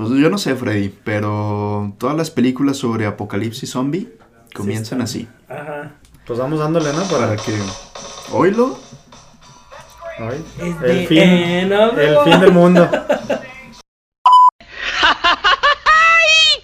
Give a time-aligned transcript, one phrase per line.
[0.00, 4.10] Pues yo no sé, Freddy, pero todas las películas sobre apocalipsis zombie
[4.54, 5.28] comienzan así.
[5.46, 5.92] Ajá.
[6.26, 7.04] Pues vamos dándole, ¿no?
[7.04, 7.54] Para Para que...
[10.58, 12.24] Es el fin, el world.
[12.24, 12.90] fin del mundo.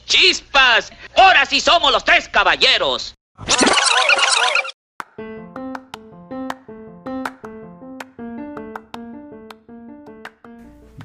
[0.07, 0.91] ¡Chispas!
[1.15, 3.13] ¡Ahora sí somos los tres caballeros!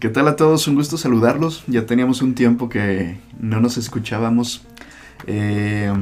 [0.01, 0.67] ¿Qué tal a todos?
[0.67, 1.63] Un gusto saludarlos.
[1.67, 4.63] Ya teníamos un tiempo que no nos escuchábamos.
[5.27, 5.93] Eh,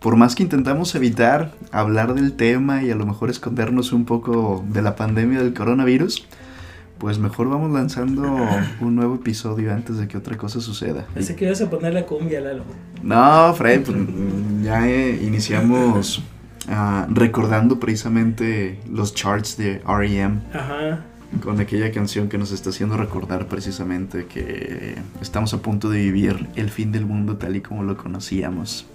[0.00, 4.64] por más que intentamos evitar hablar del tema y a lo mejor escondernos un poco
[4.68, 6.26] de la pandemia del coronavirus,
[6.98, 8.36] pues mejor vamos lanzando
[8.80, 11.06] un nuevo episodio antes de que otra cosa suceda.
[11.14, 12.64] Pensé que ibas a poner la cumbia, Lalo.
[13.00, 13.96] No, Fred, pues,
[14.64, 16.20] ya eh, iniciamos
[16.68, 21.04] ah, recordando precisamente los charts de REM Ajá.
[21.42, 26.48] Con aquella canción que nos está haciendo recordar precisamente que estamos a punto de vivir
[26.56, 28.86] el fin del mundo tal y como lo conocíamos.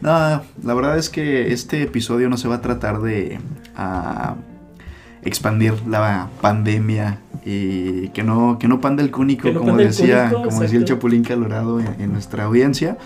[0.00, 3.38] No, la verdad es que este episodio no se va a tratar de
[3.76, 4.36] ah,
[5.22, 9.88] expandir la pandemia y que no, que no panda el cúnico, no como panda el
[9.88, 10.84] decía, cúnico, como decía el.
[10.84, 12.96] Chapulín Calorado en, en nuestra audiencia.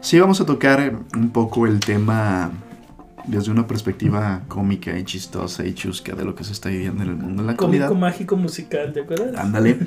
[0.00, 2.52] Sí vamos a tocar un poco el tema
[3.28, 7.10] desde una perspectiva cómica y chistosa y chusca de lo que se está viviendo en
[7.10, 7.88] el mundo en la actualidad.
[7.88, 9.36] Cómico mágico musical, ¿te acuerdas?
[9.36, 9.78] Ándale.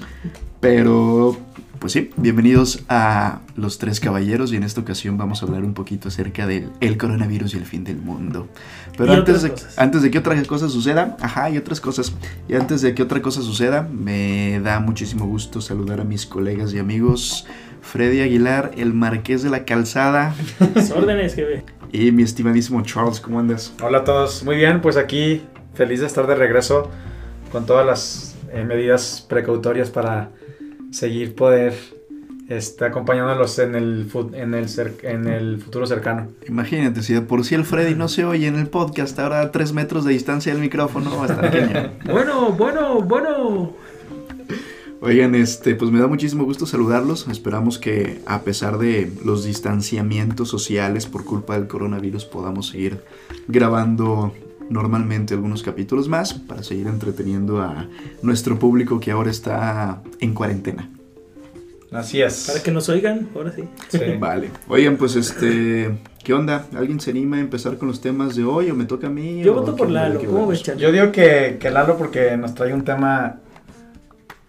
[0.60, 1.36] Pero,
[1.80, 5.74] pues sí, bienvenidos a Los Tres Caballeros y en esta ocasión vamos a hablar un
[5.74, 8.48] poquito acerca del el coronavirus y el fin del mundo.
[8.96, 9.80] Pero antes de, cosas.
[9.80, 12.14] antes de que otra cosa suceda, ajá, y otras cosas,
[12.48, 16.74] y antes de que otra cosa suceda, me da muchísimo gusto saludar a mis colegas
[16.74, 17.48] y amigos
[17.82, 20.34] Freddy Aguilar, el Marqués de la Calzada,
[20.76, 21.64] Las órdenes que ve.
[21.92, 23.74] y mi estimadísimo Charles, ¿cómo andas?
[23.82, 24.44] Hola a todos.
[24.44, 25.42] Muy bien, pues aquí
[25.74, 26.90] feliz de estar de regreso
[27.52, 30.30] con todas las eh, medidas precautorias para
[30.92, 31.74] seguir poder
[32.50, 34.68] este, acompañándolos en el, en, el
[35.04, 36.28] en el futuro cercano.
[36.48, 39.52] Imagínate, si de por sí el Freddy no se oye en el podcast, ahora a
[39.52, 41.94] tres metros de distancia del micrófono, va a estar genial.
[42.12, 43.74] Bueno, bueno, bueno.
[45.04, 47.28] Oigan, este, pues me da muchísimo gusto saludarlos.
[47.28, 53.00] Esperamos que a pesar de los distanciamientos sociales por culpa del coronavirus podamos seguir
[53.48, 54.32] grabando
[54.70, 57.88] normalmente algunos capítulos más para seguir entreteniendo a
[58.22, 60.88] nuestro público que ahora está en cuarentena.
[61.92, 62.46] Así es.
[62.46, 63.64] Para que nos oigan, ahora sí.
[63.90, 64.00] Sí.
[64.20, 64.52] Vale.
[64.68, 66.68] Oigan, pues este, ¿qué onda?
[66.76, 69.42] ¿Alguien se anima a empezar con los temas de hoy o me toca a mí?
[69.42, 70.20] Yo voto por Lalo.
[70.20, 70.62] ¿Cómo ves?
[70.62, 73.41] Yo digo que, que Lalo porque nos trae un tema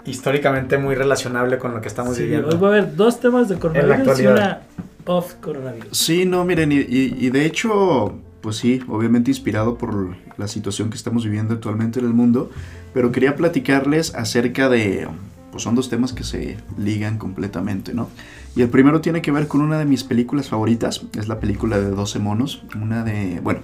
[0.06, 2.48] históricamente muy relacionable con lo que estamos Sí, viviendo.
[2.48, 4.60] hoy va a haber dos temas de coronavirus y una
[5.06, 5.96] off coronavirus.
[5.96, 10.90] Sí, no, miren, y, y- y de hecho, pues sí, obviamente inspirado por la situación
[10.90, 12.50] que estamos viviendo actualmente en el mundo,
[12.94, 15.06] pero quería platicarles acerca de,
[15.50, 18.08] pues son dos temas que se ligan completamente, ¿no?
[18.54, 21.78] Y el primero tiene que ver con una de mis películas favoritas, es la película
[21.78, 23.60] de 12 monos, una de, bueno,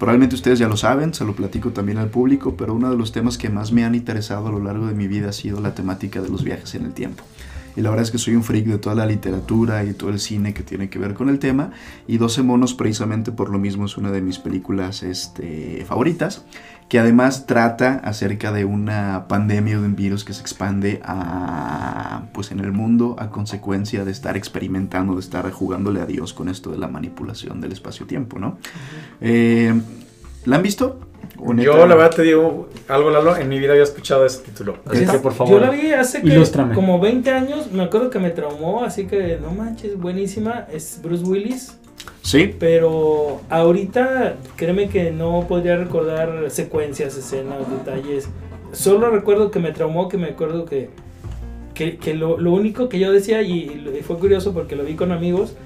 [0.00, 3.12] probablemente ustedes ya lo saben, se lo platico también al público, pero uno de los
[3.12, 5.74] temas que más me han interesado a lo largo de mi vida ha sido la
[5.74, 7.22] temática de los viajes en el tiempo.
[7.76, 10.20] Y la verdad es que soy un freak de toda la literatura y todo el
[10.20, 11.70] cine que tiene que ver con el tema.
[12.06, 16.44] Y 12 monos precisamente por lo mismo es una de mis películas este, favoritas.
[16.88, 22.24] Que además trata acerca de una pandemia o de un virus que se expande a,
[22.34, 26.48] pues en el mundo a consecuencia de estar experimentando, de estar jugándole a Dios con
[26.48, 28.58] esto de la manipulación del espacio-tiempo, ¿no?
[29.20, 29.80] Eh,
[30.46, 31.09] ¿La han visto?
[31.56, 34.76] Yo la verdad te digo algo, Lalo, en mi vida había escuchado ese título.
[34.86, 35.54] Así que por favor.
[35.54, 36.74] Yo la vi hace que ilústrame.
[36.74, 40.66] como 20 años, me acuerdo que me traumó, así que no manches, buenísima.
[40.70, 41.76] Es Bruce Willis.
[42.22, 48.28] Sí, Pero ahorita, créeme que no podría recordar secuencias, escenas, detalles.
[48.72, 50.90] Solo recuerdo que me traumó, que me acuerdo que,
[51.74, 54.94] que, que lo, lo único que yo decía, y, y fue curioso porque lo vi
[54.94, 55.56] con amigos,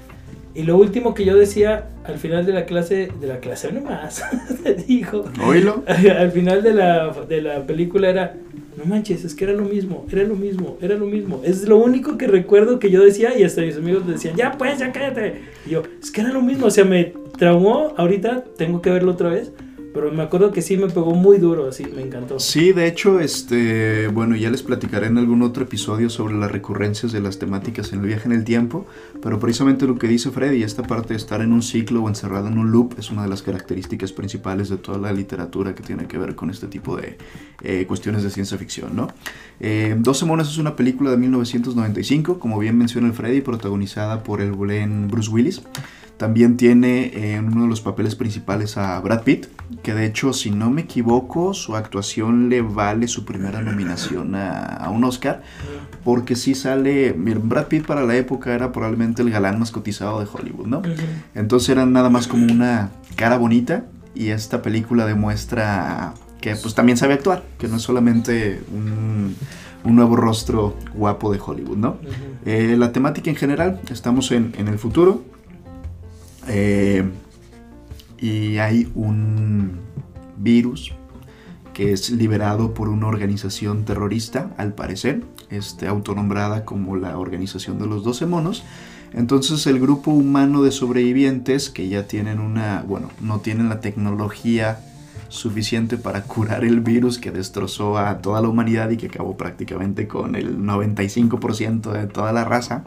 [0.53, 4.23] y lo último que yo decía al final de la clase, de la clase nomás,
[4.87, 5.83] dijo, oílo.
[5.87, 8.35] al final de la, de la película era,
[8.77, 11.41] no manches, es que era lo mismo, era lo mismo, era lo mismo.
[11.43, 14.79] Es lo único que recuerdo que yo decía y hasta mis amigos decían, ya pues,
[14.79, 15.41] ya cállate.
[15.65, 19.13] Y yo, es que era lo mismo, o sea, me traumó, ahorita tengo que verlo
[19.13, 19.51] otra vez,
[19.95, 22.37] pero me acuerdo que sí me pegó muy duro, así, me encantó.
[22.37, 27.13] Sí, de hecho, este, bueno, ya les platicaré en algún otro episodio sobre las recurrencias
[27.13, 28.85] de las temáticas en el viaje en el tiempo,
[29.21, 32.49] pero precisamente lo que dice Freddy, esta parte de estar en un ciclo o encerrado
[32.49, 36.07] en un loop es una de las características principales de toda la literatura que tiene
[36.07, 37.17] que ver con este tipo de
[37.63, 39.07] eh, cuestiones de ciencia ficción, ¿no?
[39.61, 44.41] Eh, 12 monos es una película de 1995, como bien menciona el Freddy, protagonizada por
[44.41, 45.61] el buen Bruce Willis.
[46.17, 49.47] También tiene en uno de los papeles principales a Brad Pitt,
[49.83, 54.61] que de hecho, si no me equivoco, su actuación le vale su primera nominación a,
[54.63, 55.41] a un Oscar,
[56.05, 60.21] porque sí sale, miren, Brad Pitt para la época era probablemente el galán más cotizado
[60.21, 60.81] de Hollywood, ¿no?
[61.33, 66.97] Entonces era nada más como una cara bonita y esta película demuestra que pues también
[66.97, 69.35] sabe actuar, que no es solamente un,
[69.83, 71.97] un nuevo rostro guapo de Hollywood, ¿no?
[72.45, 75.25] Eh, la temática en general, estamos en, en el futuro
[76.47, 77.03] eh,
[78.19, 79.79] y hay un
[80.37, 80.93] virus
[81.73, 87.85] que es liberado por una organización terrorista, al parecer, este, autonombrada como la Organización de
[87.85, 88.63] los Doce Monos.
[89.13, 94.79] Entonces el grupo humano de sobrevivientes que ya tienen una, bueno, no tienen la tecnología
[95.29, 100.07] suficiente para curar el virus que destrozó a toda la humanidad y que acabó prácticamente
[100.07, 102.83] con el 95% de toda la raza,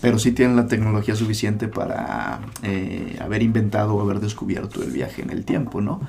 [0.00, 5.22] pero sí tienen la tecnología suficiente para eh, haber inventado o haber descubierto el viaje
[5.22, 6.00] en el tiempo, ¿no?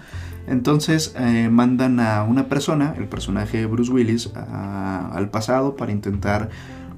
[0.47, 5.91] Entonces eh, mandan a una persona, el personaje de Bruce Willis, a- al pasado para
[5.91, 6.50] intentar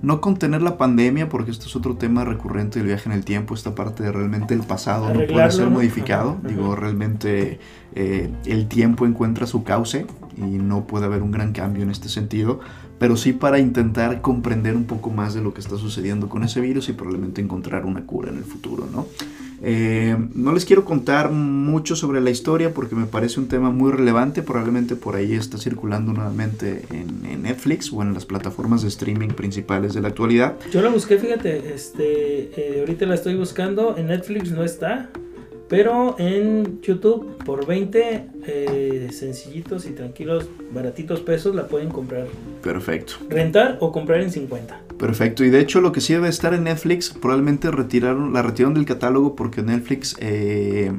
[0.01, 3.53] no contener la pandemia, porque esto es otro tema recurrente del viaje en el tiempo,
[3.53, 5.71] esta parte de realmente el pasado no puede ser ¿no?
[5.71, 6.81] modificado, Ajá, digo, ajá.
[6.81, 7.59] realmente
[7.93, 10.07] eh, el tiempo encuentra su cauce
[10.37, 12.61] y no puede haber un gran cambio en este sentido,
[13.01, 16.61] pero sí para intentar comprender un poco más de lo que está sucediendo con ese
[16.61, 19.07] virus y probablemente encontrar una cura en el futuro, ¿no?
[19.63, 23.91] Eh, no les quiero contar mucho sobre la historia porque me parece un tema muy
[23.91, 24.43] relevante.
[24.43, 29.95] Probablemente por ahí está circulando nuevamente en, Netflix o en las plataformas de streaming principales
[29.95, 30.57] de la actualidad.
[30.71, 35.09] Yo la busqué, fíjate, este, eh, ahorita la estoy buscando, en Netflix no está,
[35.71, 42.27] pero en YouTube por 20 eh, sencillitos y tranquilos, baratitos pesos la pueden comprar,
[42.61, 43.13] Perfecto.
[43.29, 44.81] rentar o comprar en 50.
[44.99, 45.45] Perfecto.
[45.45, 48.83] Y de hecho lo que sí debe estar en Netflix, probablemente retiraron, la retiraron del
[48.83, 50.91] catálogo porque Netflix eh,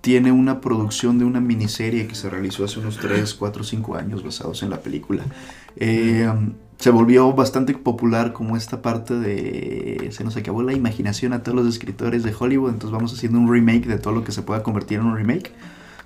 [0.00, 4.22] tiene una producción de una miniserie que se realizó hace unos 3, 4, 5 años
[4.22, 5.24] basados en la película.
[5.74, 6.30] Eh,
[6.80, 10.08] se volvió bastante popular como esta parte de...
[10.12, 13.52] Se nos acabó la imaginación a todos los escritores de Hollywood, entonces vamos haciendo un
[13.52, 15.52] remake de todo lo que se pueda convertir en un remake.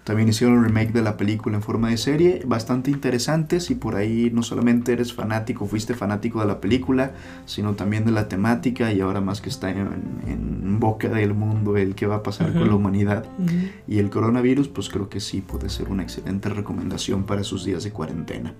[0.03, 3.95] También hicieron un remake de la película en forma de serie, bastante interesante si por
[3.95, 7.13] ahí no solamente eres fanático, fuiste fanático de la película,
[7.47, 9.89] sino también de la temática y ahora más que está en,
[10.27, 12.71] en boca del mundo el que va a pasar con Ujú.
[12.71, 13.25] la humanidad
[13.89, 17.85] y el coronavirus, pues creo que sí puede ser una excelente recomendación para sus días
[17.85, 18.53] de cuarentena.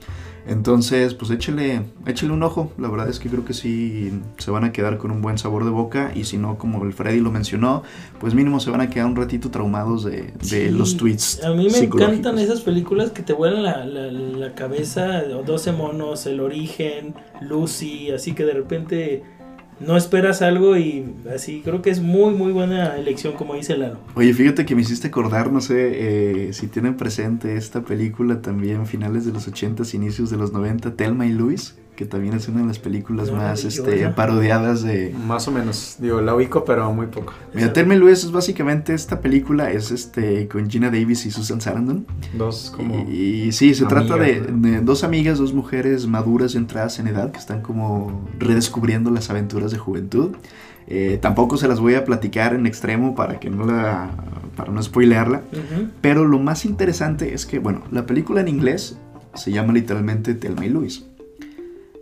[0.47, 4.65] Entonces, pues échele, échele un ojo, la verdad es que creo que sí se van
[4.65, 7.31] a quedar con un buen sabor de boca y si no, como el Freddy lo
[7.31, 7.83] mencionó,
[8.21, 11.43] pues mínimo se van a quedar un ratito traumados de, de Sí, los tweets.
[11.45, 16.27] A mí me encantan esas películas que te vuelan la, la, la cabeza, 12 monos,
[16.27, 19.23] El Origen, Lucy, así que de repente
[19.81, 21.05] no esperas algo y
[21.35, 23.99] así creo que es muy muy buena elección como dice Lalo.
[24.15, 28.87] Oye, fíjate que me hiciste acordar, no sé eh, si tienen presente esta película también,
[28.87, 32.61] finales de los 80s, inicios de los 90, Telma y Luis, que también es una
[32.61, 35.15] de las películas No, más este, parodiadas de...
[35.27, 35.97] Más o menos.
[35.99, 37.33] Digo, la ubico, pero muy poco.
[37.53, 41.61] Mira, Telma y Luis es básicamente esta película, es este con Gina Davis y Susan
[41.61, 42.07] Sarandon.
[42.37, 43.07] Dos como...
[43.09, 44.69] Y, y sí, se trata de, amigas, ¿no?
[44.69, 49.71] de dos amigas, dos mujeres maduras entradas en edad que están como redescubriendo las aventuras
[49.71, 50.37] de juventud.
[50.87, 54.11] Eh, tampoco se las voy a platicar en extremo para que no la
[54.57, 55.43] para no spoilearla.
[56.01, 58.99] Pero lo más interesante es que, bueno, la película en inglés
[59.35, 61.07] se llama literalmente Telma y Luis.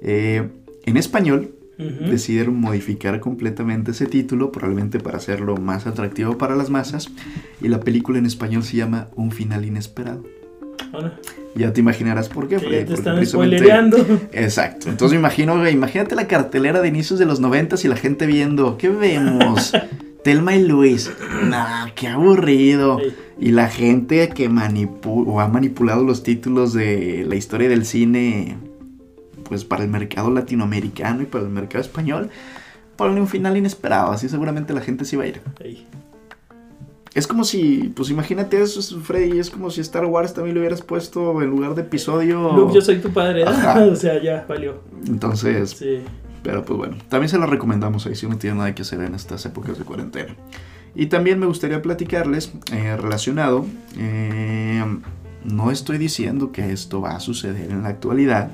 [0.03, 0.49] Eh,
[0.85, 2.11] en español Ujú.
[2.11, 7.09] decidieron modificar completamente ese título, probablemente para hacerlo más atractivo para las masas.
[7.61, 10.23] Y la película en español se llama Un final inesperado.
[11.55, 13.99] Ya te imaginarás por qué, Freddy, te están spoilereando.
[14.33, 14.89] Exacto.
[14.89, 18.89] Entonces imagino, imagínate la cartelera de inicios de los noventas y la gente viendo, ¿qué
[18.89, 19.73] vemos?
[20.25, 21.11] Telma y Luis.
[21.49, 22.99] Nah, qué aburrido.
[23.01, 23.13] Sí.
[23.41, 28.57] Y la gente que manipu o ha manipulado los títulos de la historia del cine,
[29.53, 32.31] pues para el mercado latinoamericano y para el mercado español,
[32.97, 34.11] ponle un final inesperado.
[34.11, 35.43] Así seguramente la gente se iba a ir.
[35.63, 35.87] Ahí.
[37.13, 40.81] Es como si, pues imagínate eso, Freddy, es como si Star Wars también le hubieras
[40.81, 42.51] puesto en lugar de episodio.
[42.57, 43.45] Luke, yo soy tu padre.
[43.45, 43.85] Ajá.
[43.93, 44.81] o sea, ya valió.
[45.07, 46.01] Entonces, Sí.
[46.43, 49.15] Pero pues bueno, también se la recomendamos ahí si no tiene nada que hacer en
[49.15, 50.35] estas épocas de cuarentena.
[50.95, 53.67] Y también me gustaría platicarles eh, relacionado,
[53.99, 54.83] eh,
[55.45, 58.51] no estoy diciendo que esto va a suceder en la actualidad,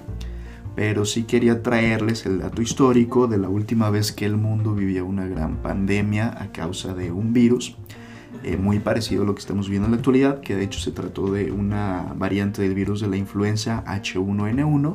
[0.79, 5.03] pero sí quería traerles el dato histórico de la última vez que el mundo vivía
[5.03, 7.77] una gran pandemia a causa de un virus.
[8.45, 10.93] eh, muy parecido a lo que estamos viendo en la actualidad, que de hecho se
[10.93, 14.95] trató de una variante del virus de la influenza H1N1,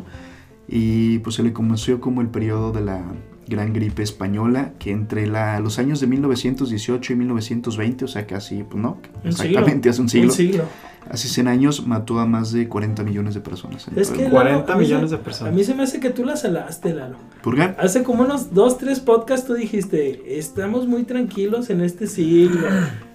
[0.69, 3.03] y pues se le conoció como el periodo de la
[3.47, 8.63] gran gripe española que entre la, los años de 1918 y 1920, o sea, casi,
[8.63, 10.63] pues no, exactamente hace un siglo, Un siglo.
[11.09, 13.87] Hace 100 años mató a más de 40 millones de personas.
[13.95, 15.53] Es que el Lalo, 40 a mí se- millones de personas.
[15.53, 17.15] A mí se me hace que tú la salaste, Lalo.
[17.41, 17.73] ¿Por qué?
[17.77, 22.67] Hace como unos dos, tres podcasts tú dijiste, estamos muy tranquilos en este siglo.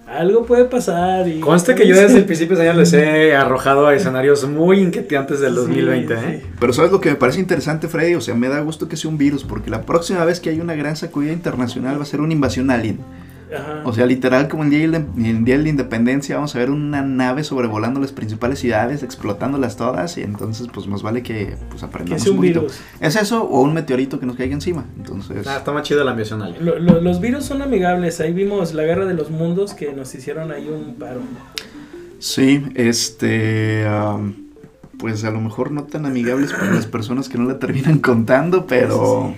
[0.07, 1.27] Algo puede pasar.
[1.27, 4.79] Y Conste que yo desde el principio de año les he arrojado a escenarios muy
[4.79, 6.25] inquietantes del Sí, 2020, sí.
[6.25, 6.43] ¿eh?
[6.59, 8.15] Pero ¿sabes lo que me parece interesante, Freddy?
[8.15, 10.63] O sea, me da gusto que sea un virus, porque la próxima vez que haya
[10.63, 12.97] una gran sacudida internacional va a ser una invasión alien.
[13.55, 13.81] Ajá.
[13.85, 14.97] O sea, literal, como el día, de,
[15.29, 19.75] el día de la independencia, vamos a ver una nave sobrevolando las principales ciudades, explotándolas
[19.75, 22.61] todas, y entonces, pues más vale que pues, aprendamos es un poquito.
[22.61, 22.79] virus.
[22.99, 24.85] ¿Es eso o un meteorito que nos caiga encima?
[24.97, 26.63] Entonces, Ah, está más chido la ambición alien.
[26.63, 28.19] Lo- lo- los virus son amigables.
[28.21, 31.21] Ahí vimos la guerra de los mundos que nos hicieron ahí un paro.
[32.19, 33.85] sí, este.
[34.99, 38.67] pues a lo mejor no tan amigables para las personas que no la terminan contando,
[38.67, 39.33] pero.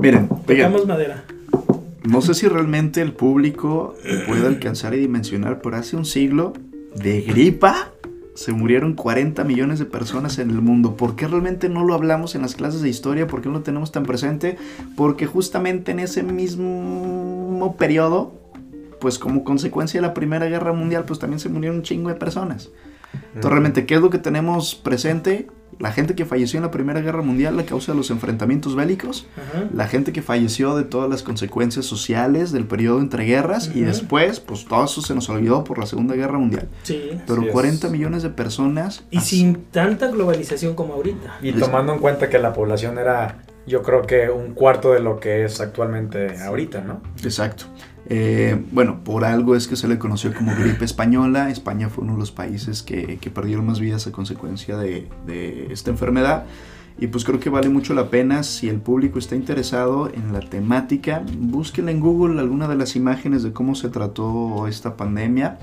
[0.00, 1.24] Miren, Tocamos madera.
[2.02, 3.94] No sé si realmente el público
[4.26, 6.54] puede alcanzar y dimensionar, pero hace un siglo
[6.96, 7.92] de gripa
[8.34, 10.96] se murieron 40 millones de personas en el mundo.
[10.96, 13.26] ¿Por qué realmente no lo hablamos en las clases de historia?
[13.26, 14.56] ¿Por qué no lo tenemos tan presente?
[14.96, 18.32] Porque justamente en ese mismo periodo,
[18.98, 22.14] pues como consecuencia de la Primera Guerra Mundial, pues también se murieron un chingo de
[22.14, 22.70] personas.
[23.12, 25.48] Entonces, realmente, ¿qué es lo que tenemos presente?
[25.78, 29.26] La gente que falleció en la Primera Guerra Mundial a causa de los enfrentamientos bélicos
[29.36, 29.64] Ajá.
[29.72, 34.40] la gente que falleció de todas las consecuencias sociales del periodo entre guerras y después,
[34.40, 36.68] pues todo eso se nos olvidó por la Segunda Guerra Mundial.
[36.82, 37.12] Sí.
[37.26, 37.52] Pero Así es.
[37.52, 39.04] 40 millones de personas.
[39.10, 41.38] Y así- sin tanta globalización como ahorita.
[41.40, 45.18] Y tomando en cuenta que la población era, yo creo que un cuarto de lo
[45.18, 47.00] que es actualmente ahorita, ¿no?
[47.24, 47.64] Exacto.
[48.12, 51.48] Eh, bueno, por algo es que se le conoció como gripe española.
[51.48, 55.72] España fue uno de los países que, que perdieron más vidas a consecuencia de, de
[55.72, 56.44] esta enfermedad.
[56.98, 60.40] Y pues creo que vale mucho la pena si el público está interesado en la
[60.40, 65.58] temática, busquen en Google alguna de las imágenes de cómo se trató esta pandemia.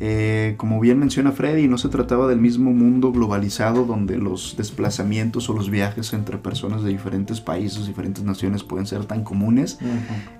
[0.00, 5.50] Eh, como bien menciona Freddy, no se trataba del mismo mundo globalizado donde los desplazamientos
[5.50, 9.78] o los viajes entre personas de diferentes países, diferentes naciones pueden ser tan comunes.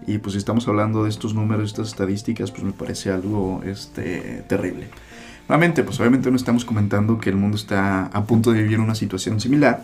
[0.07, 4.45] Y pues si estamos hablando de estos números, estas estadísticas, pues me parece algo este,
[4.49, 4.87] terrible.
[5.49, 8.95] Nuevamente, pues obviamente no estamos comentando que el mundo está a punto de vivir una
[8.95, 9.83] situación similar,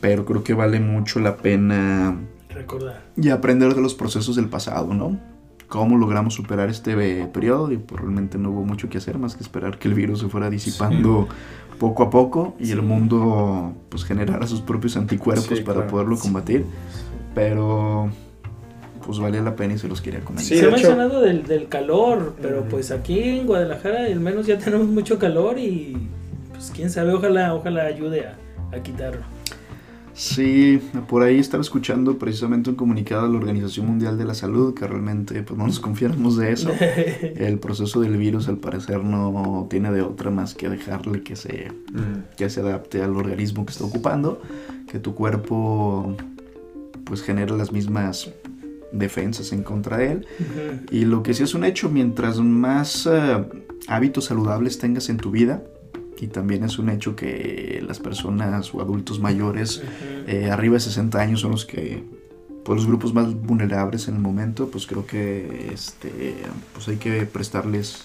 [0.00, 2.16] pero creo que vale mucho la pena
[2.48, 3.02] Recordar.
[3.16, 5.18] y aprender de los procesos del pasado, ¿no?
[5.70, 9.36] Cómo logramos superar este eh, periodo y pues realmente no hubo mucho que hacer más
[9.36, 11.28] que esperar que el virus se fuera disipando
[11.78, 12.84] poco a poco y el Sí.
[12.84, 15.90] mundo pues generara sus propios anticuerpos Sí, para claro.
[15.90, 16.66] poderlo combatir,
[17.34, 18.10] pero
[19.06, 20.44] pues valía la pena y se los quería comentar.
[20.44, 22.68] Sí, Se ha hecho- mencionado del, del calor, pero Ujú.
[22.70, 25.96] pues aquí en Guadalajara al menos ya tenemos mucho calor y
[26.52, 28.36] pues quién sabe, ojalá, ojalá ayude a,
[28.76, 29.22] a quitarlo.
[30.12, 34.74] Sí, por ahí estaba escuchando precisamente un comunicado de la Organización Mundial de la Salud
[34.74, 36.70] que realmente pues no nos confiáramos de eso.
[37.36, 41.70] El proceso del virus al parecer no tiene de otra más que dejarle que se,
[41.92, 42.36] Mm.
[42.36, 44.40] que se adapte al organismo que está ocupando,
[44.88, 46.16] que tu cuerpo
[47.04, 48.30] pues genera las mismas
[48.92, 50.26] defensas en contra de él.
[50.90, 53.44] Y lo que sí es un hecho, mientras más eh,
[53.88, 55.62] hábitos saludables tengas en tu vida,
[56.20, 59.82] y también es un hecho que las personas o adultos mayores
[60.26, 62.04] eh, arriba de 60 años son los que
[62.64, 66.34] pues los grupos más vulnerables en el momento pues creo que este
[66.74, 68.04] pues hay que prestarles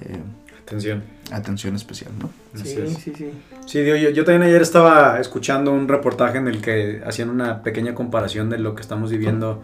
[0.00, 0.18] eh,
[0.66, 1.04] Atención.
[1.30, 2.94] atención especial no Sí, es.
[2.94, 3.30] sí, sí.
[3.66, 7.62] Sí, digo, yo, yo también ayer estaba escuchando un reportaje en el que hacían una
[7.62, 9.62] pequeña comparación de lo que estamos viviendo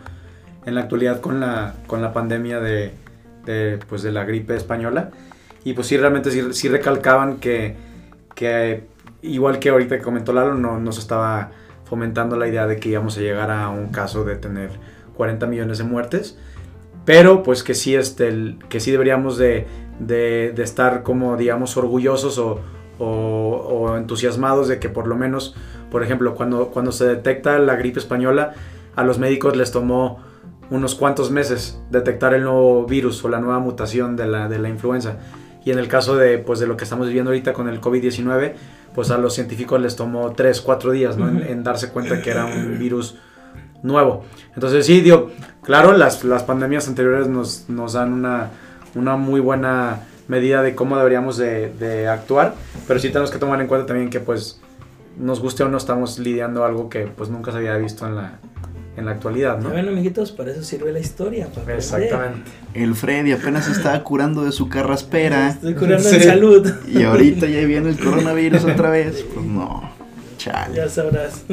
[0.66, 2.92] en la actualidad con la, con la pandemia de,
[3.46, 5.10] de, pues, de la gripe española.
[5.64, 7.76] Y pues sí, realmente sí, sí recalcaban que,
[8.35, 8.85] que,
[9.23, 11.50] igual que ahorita que comentó Lalo, no nos estaba
[11.85, 14.71] fomentando la idea de que íbamos a llegar a un caso de tener
[15.16, 16.38] 40 millones de muertes.
[17.04, 19.66] Pero pues que sí, este, el- que sí deberíamos de,
[19.99, 22.61] de- de estar como digamos orgullosos o,
[22.99, 25.54] o, o entusiasmados de que por lo menos,
[25.90, 28.54] por ejemplo, cuando, cuando se detecta la gripe española,
[28.97, 30.21] a los médicos les tomó
[30.71, 34.69] unos cuantos meses detectar el nuevo virus o la nueva mutación de la, de la
[34.69, 35.19] influenza.
[35.64, 38.54] Y en el caso de, pues, de lo que estamos viviendo ahorita con el COVID-19,
[38.95, 41.28] pues a los científicos les tomó 3, 4 días ¿no?
[41.28, 43.16] en, en darse cuenta que era un virus
[43.83, 44.25] nuevo.
[44.54, 45.31] Entonces sí, digo,
[45.62, 48.50] claro, las, las pandemias anteriores nos, nos dan una,
[48.95, 52.54] una muy buena medida de cómo deberíamos de, de actuar,
[52.87, 54.61] pero sí tenemos que tomar en cuenta también que pues
[55.19, 58.38] nos guste o no estamos lidiando algo que pues nunca se había visto en la,
[58.96, 59.70] en la actualidad, ¿no?
[59.70, 61.46] Bueno, amiguitos, para eso sirve la historia.
[61.46, 61.78] para aprender.
[61.78, 62.50] Exactamente.
[62.75, 66.16] el Freddy apenas se estaba curando de su carraspera Estoy curando Sí.
[66.16, 66.70] en salud.
[66.87, 69.90] y ahorita ya viene el coronavirus otra vez pues no
[70.37, 71.44] chale Ya sabrás.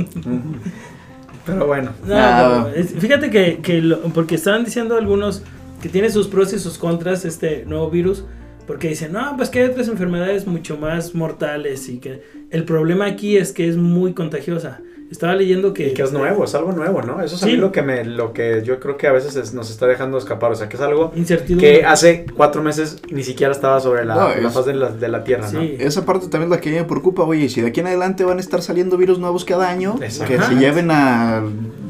[1.46, 1.92] Pero bueno.
[2.06, 2.70] No, no,
[3.00, 5.42] fíjate que, que lo- porque estaban diciendo algunos
[5.82, 8.26] que tiene sus pros y sus contras este nuevo virus,
[8.68, 13.06] porque dicen, no, pues que hay otras enfermedades mucho más mortales y que el problema
[13.06, 14.82] aquí es que es muy contagiosa.
[15.12, 15.88] Estaba leyendo que...
[15.90, 17.20] Y que es nuevo, es algo nuevo, ¿no?
[17.22, 19.54] Eso es a mí lo que, me, lo que yo creo que a veces es-
[19.56, 20.52] nos está dejando escapar.
[20.52, 21.12] O sea, que es algo
[21.60, 25.08] que hace cuatro meses ni siquiera estaba sobre la, No, la faz de la, de
[25.08, 25.62] la Tierra, ¿no?
[25.62, 25.76] Sí.
[25.80, 28.24] Esa parte también es la que me preocupa, oye, y si de aquí en adelante
[28.24, 31.42] van a estar saliendo virus nuevos cada año, que se lleven a,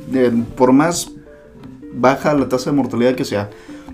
[0.10, 1.12] de- por más
[1.94, 3.50] baja la tasa de mortalidad que sea,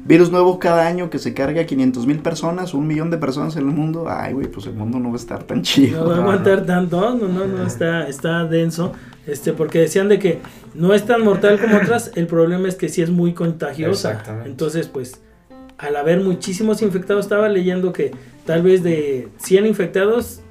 [0.06, 3.56] virus nuevo cada año que se carga a 500 mil personas, un millón de personas
[3.56, 6.02] en el mundo, ay, güey, pues el mundo no va a estar tan chido.
[6.02, 8.94] No va a No, aguantar tanto, no, no, no, está, está denso.
[9.28, 10.40] Este, porque decían de que
[10.74, 14.12] no es tan mortal como otras, el problema es que sí es muy contagiosa.
[14.12, 14.50] Exactamente.
[14.50, 15.22] Entonces, pues,
[15.78, 18.12] al haber muchísimos infectados, estaba leyendo que
[18.46, 20.42] tal vez de 100 infectados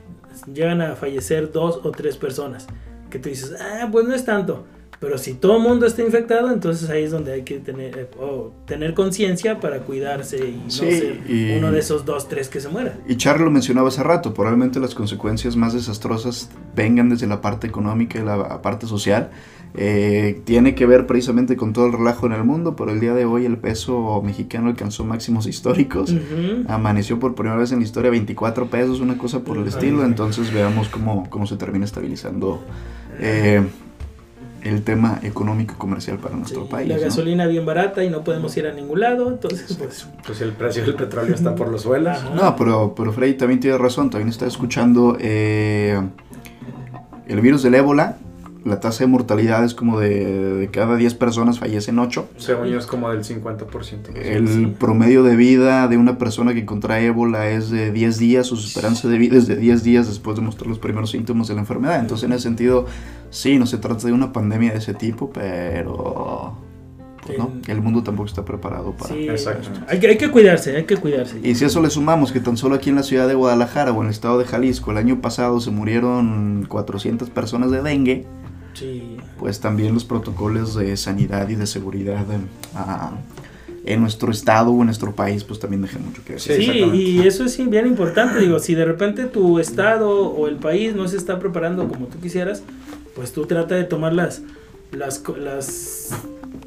[0.53, 2.67] llegan a fallecer dos o tres personas.
[3.11, 4.67] Que tú dices, ah, pues no es tanto.
[5.05, 8.07] Pero si todo el mundo está infectado, entonces ahí es donde hay que tener, eh,
[8.65, 12.59] tener conciencia para cuidarse y no Sí, ser y- uno de esos dos, tres que
[12.59, 12.95] se mueran.
[13.07, 17.67] Y Charlie lo mencionaba hace rato, probablemente las consecuencias más desastrosas vengan desde la parte
[17.67, 19.29] económica y la parte social.
[19.77, 23.13] Eh, tiene que ver precisamente con todo el relajo en el mundo, pero el día
[23.13, 26.15] de hoy el peso mexicano alcanzó máximos históricos.
[26.67, 30.05] Amaneció por primera vez en la historia 24 pesos, una cosa por el estilo.
[30.05, 32.63] Entonces veamos cómo, cómo se termina estabilizando
[33.19, 33.63] eh,
[34.65, 36.89] el tema económico y comercial para nuestro Sí, país.
[36.89, 37.03] La ¿no?
[37.03, 40.07] gasolina bien barata y no podemos ir a ningún lado, entonces pues...
[40.27, 42.17] Pues el precio del petróleo está por los suelos.
[42.19, 42.31] Ajá.
[42.35, 44.11] No, pero, pero Freddy también tiene razón.
[44.11, 46.01] También está escuchando eh,
[47.29, 48.17] el virus del ébola.
[48.65, 52.29] La tasa de mortalidad es como de, de cada 10 personas fallecen 8.
[52.39, 54.15] Según yo es como del 50%.
[54.17, 58.55] El promedio de vida de una persona que contrae ébola es de 10 días, su
[58.55, 61.61] esperanza de vida es de 10 días después de mostrar los primeros síntomas de la
[61.61, 62.01] enfermedad.
[62.01, 62.87] Entonces, en ese sentido,
[63.29, 66.57] sí, no se trata de una pandemia de ese tipo, pero
[67.27, 69.15] pues, no, El- mundo tampoco está preparado para...
[69.15, 69.29] Sí,
[69.89, 71.39] hay que, hay que cuidarse, hay que cuidarse.
[71.43, 73.93] Y si a eso le sumamos que tan solo aquí en la ciudad de Guadalajara
[73.93, 78.25] o en el estado de Jalisco el año pasado se murieron 400 personas de dengue,
[78.75, 79.17] Sí.
[79.39, 82.49] pues también los protocolos de sanidad y de seguridad en,
[83.87, 86.57] en nuestro estado o en nuestro país pues también dejan mucho que decir.
[86.57, 90.95] Sí, y eso es bien importante, digo, si de repente tu estado o el país
[90.95, 92.63] no se está preparando como tú quisieras,
[93.15, 94.43] pues tú trata de tomar las,
[94.93, 96.11] las, las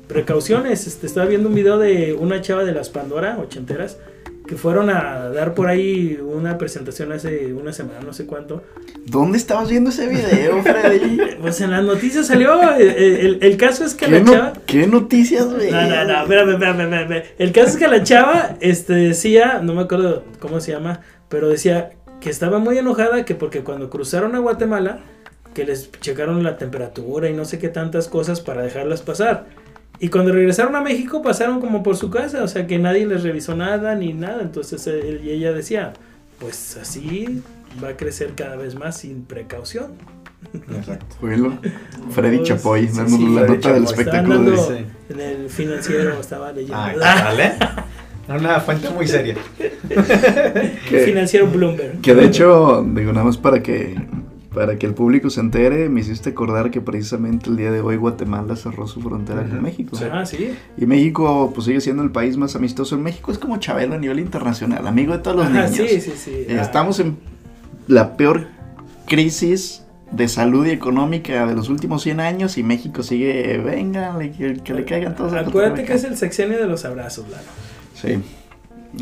[0.07, 0.87] precauciones.
[0.87, 3.97] Este, estaba viendo un video de una chava de las Pandora, ochenteras,
[4.47, 8.63] que fueron a dar por ahí una presentación hace una semana, no sé cuánto.
[9.05, 11.17] ¿Dónde estabas viendo ese video, Freddy?
[11.41, 14.53] Pues en las noticias salió, el, el- el caso es que ¿Qué, la no- chava...
[14.65, 15.69] qué noticias, güey?
[15.71, 17.23] No, no, no, espérame, espérame, espérame.
[17.37, 21.47] El caso es que la chava este, decía, no me acuerdo cómo se llama, pero
[21.49, 24.99] decía que estaba muy enojada que porque cuando cruzaron a Guatemala,
[25.53, 29.45] que les checaron la temperatura y no sé qué tantas cosas para dejarlas pasar.
[29.99, 33.23] Y cuando regresaron a México pasaron como por su casa, o sea que nadie les
[33.23, 34.41] revisó nada ni nada.
[34.43, 35.93] Entonces él- y ella decía,
[36.39, 37.41] pues así
[37.83, 39.93] va a crecer cada vez más sin precaución.
[40.53, 41.15] Exacto.
[42.11, 43.85] Freddy Pues, Chapoy, sí, sí, la Freddy nota del Chapoy.
[43.85, 44.39] Espectáculo.
[44.51, 44.85] de- sí.
[45.09, 46.75] en el financiero, estaba leyendo.
[46.77, 47.53] Ah, dale.
[48.39, 49.35] Una fuente muy seria.
[50.89, 52.01] que- Financiero Bloomberg.
[52.01, 53.95] Que de hecho, digo, nada más para que,
[54.57, 57.95] para que el público se entere, me hiciste acordar que precisamente el día de hoy
[57.95, 59.61] Guatemala cerró su frontera con.
[59.61, 59.95] México.
[60.11, 60.49] Ah, sí.
[60.77, 62.95] Y México, pues sigue siendo el país más amistoso.
[62.95, 65.87] En México es como Chabelo a nivel internacional, amigo de todos los Ajá, niños.
[65.89, 66.31] sí, sí, sí.
[66.31, 67.17] Eh, Ah, Estamos en
[67.87, 68.47] la peor
[69.05, 74.55] crisis de salud y económica de los últimos 100 años y México sigue, venga, que,
[74.63, 77.43] que le caigan todos Acuérdate que es el sexenio de los abrazos, Lalo.
[77.93, 78.17] Sí,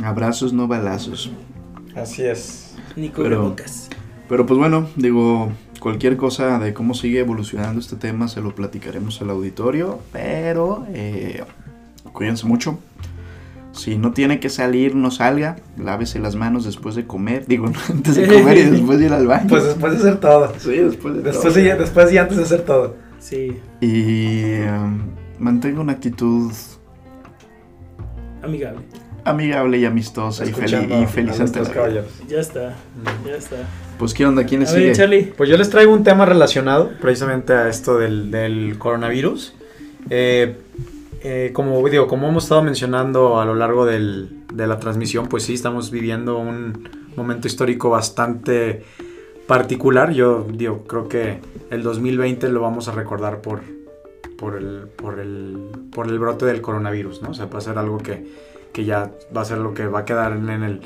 [0.03, 1.31] abrazos, no balazos.
[1.95, 2.75] Así es.
[2.97, 3.87] Ni cubrebocas.
[3.89, 9.21] Pero pues bueno, digo, cualquier cosa de cómo sigue evolucionando este tema se lo platicaremos
[9.21, 11.43] al auditorio, pero eh,
[12.13, 12.79] cuídense mucho.
[13.71, 15.57] Si no tiene que salir, no salga.
[15.77, 17.45] Lávese las manos después de comer.
[17.45, 19.47] Digo, antes de comer y después de ir al baño.
[19.49, 20.53] Pues después de hacer todo.
[20.57, 21.63] sí, después de Después todo.
[21.63, 22.95] y, después y antes de hacer todo.
[23.19, 24.99] Sí, Y um,
[25.39, 26.51] mantenga una actitud
[28.43, 28.79] amigable.
[29.23, 32.03] amigable y amistosa y, fel- Escuchando y feliz ante la.
[32.29, 32.75] Ya está,
[33.25, 33.57] ya está.
[33.97, 34.43] Pues, ¿qué onda?
[34.45, 34.85] ¿Quién le A sigue?
[34.87, 35.33] ver, Charlie.
[35.37, 39.53] Pues yo les traigo un tema relacionado precisamente a esto del, del coronavirus.
[40.09, 40.57] Eh,
[41.21, 45.43] eh, como digo, como hemos estado mencionando a lo largo del- de la transmisión, pues
[45.43, 48.83] sí, estamos viviendo un momento histórico bastante
[49.47, 50.11] particular.
[50.11, 51.39] Yo digo, creo que
[51.71, 53.61] el 2020 lo vamos a recordar por,
[54.37, 55.57] por, el, por, el,
[55.91, 57.29] por el brote del coronavirus, ¿no?
[57.29, 58.25] O sea, va a ser algo que,
[58.73, 60.81] que ya va a ser lo que va a quedar en, en el,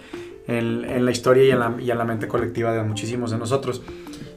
[0.49, 3.37] en, en la historia y en la, y en la mente colectiva de muchísimos de
[3.37, 3.81] nosotros.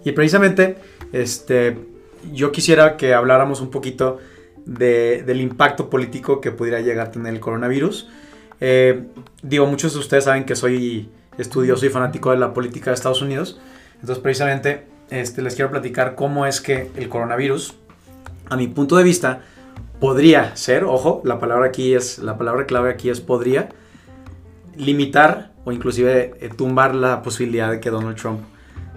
[0.04, 0.76] Y precisamente,
[1.12, 1.76] este,
[2.32, 4.18] yo quisiera que habláramos un poquito
[4.66, 8.08] de- del impacto político que pudiera llegar a tener el coronavirus.
[8.60, 9.04] Eh,
[9.42, 13.22] digo, muchos de ustedes saben que soy estudioso y fanático de la política de Estados
[13.22, 13.60] Unidos.
[14.00, 17.74] Entonces, precisamente, este, les quiero platicar cómo es que el coronavirus,
[18.50, 19.40] a mi punto de vista,
[20.00, 23.68] podría ser, ojo, la palabra aquí es, la palabra clave aquí es podría,
[24.76, 28.40] limitar o inclusive eh, tumbar la posibilidad de que Donald Trump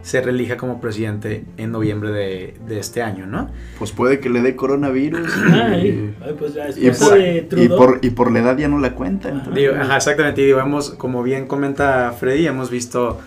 [0.02, 3.50] se reelija como presidente en noviembre de, de este año, ¿no?
[3.80, 5.34] Pues puede que le dé coronavirus.
[5.52, 8.68] Ay, ay, pues la y, esposa por, de y, por, y por la edad ya
[8.68, 9.40] no la cuentan.
[9.40, 9.52] Ajá.
[9.52, 13.20] Digo, ajá, exactamente, y digo, hemos, como bien comenta Freddy, hemos visto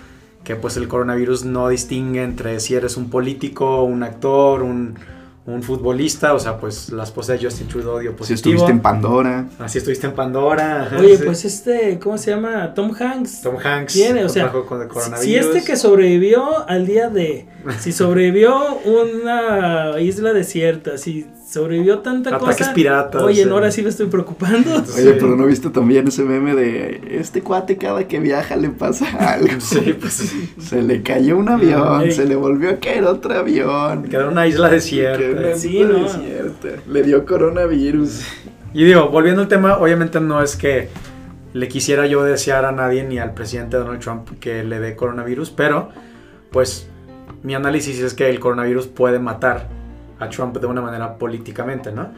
[0.44, 4.94] que pues el coronavirus no distingue entre si eres un político, un actor, un,
[5.48, 8.36] un futbolista, o sea, pues la esposa de Justin Trudeau dio Si positivo.
[8.36, 9.46] estuviste en Pandora.
[9.58, 10.90] Así estuviste en Pandora.
[10.98, 11.22] Oye, sí.
[11.24, 12.74] pues este, ¿cómo se llama?
[12.74, 13.40] Tom Hanks.
[13.42, 15.24] Tom Hanks tiene, o sea, contrajo con el coronavirus.
[15.24, 17.46] Si este que sobrevivió al día de,
[17.78, 22.74] si sobrevivió una isla desierta, si sobrevivió tanta Ataques cosa.
[22.74, 23.48] piratas, Oye, sí.
[23.48, 24.70] ahora sí me estoy preocupando.
[24.74, 25.08] Oye, Sí.
[25.18, 29.48] pero ¿no viste también ese meme de este cuate cada que viaja le pasa algo?
[29.60, 30.52] Sí, pues sí.
[30.60, 32.12] Se le cayó un avión, Ey.
[32.12, 34.04] se le volvió a caer otro avión.
[34.04, 35.18] Quedó en una isla desierta.
[35.18, 36.04] Quedó en una Sí, isla ¿no?
[36.04, 36.68] desierta.
[36.86, 38.20] Le dio coronavirus.
[38.74, 40.88] Y digo, volviendo al tema, obviamente no es que
[41.54, 45.50] le quisiera yo desear a nadie ni al presidente Donald Trump que le dé coronavirus,
[45.50, 45.88] pero
[46.50, 46.88] pues
[47.42, 49.77] mi análisis es que el coronavirus puede matar
[50.18, 52.08] a Trump de una manera políticamente, ¿no?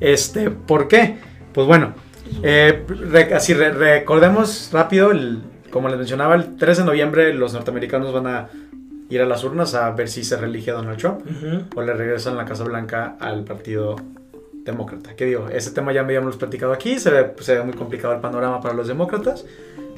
[0.00, 1.18] Este, ¿por qué?
[1.52, 1.94] Pues bueno,
[2.42, 7.52] eh, re- así re- recordemos rápido, el- como les mencionaba, el 3 de noviembre los
[7.52, 8.48] norteamericanos van a
[9.10, 11.20] ir a las urnas a ver si se reelige a Donald Trump
[11.74, 13.96] o le regresan la Casa Blanca al Partido
[14.64, 15.16] Demócrata.
[15.16, 15.48] ¿Qué digo?
[15.48, 18.74] Ese tema ya habíamos platicado aquí, se ve, se ve muy complicado el panorama para
[18.74, 19.46] los demócratas,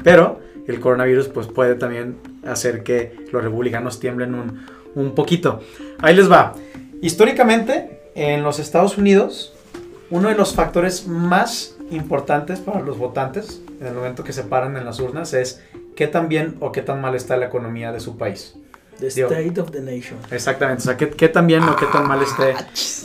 [0.04, 4.60] pero el coronavirus pues puede también hacer que los republicanos tiemblen un,
[4.94, 5.60] un poquito.
[5.98, 6.54] Ahí les va.
[7.00, 9.54] Históricamente, en los Estados Unidos,
[10.10, 14.76] uno de los factores más importantes para los votantes en el momento que se paran
[14.76, 15.62] en las urnas es
[15.96, 18.54] qué tan bien o qué tan mal está la economía de su país.
[18.98, 20.18] The Digo- State of the Nation.
[20.30, 22.54] Exactamente, o sea, qué, qué tan bien o qué tan mal esté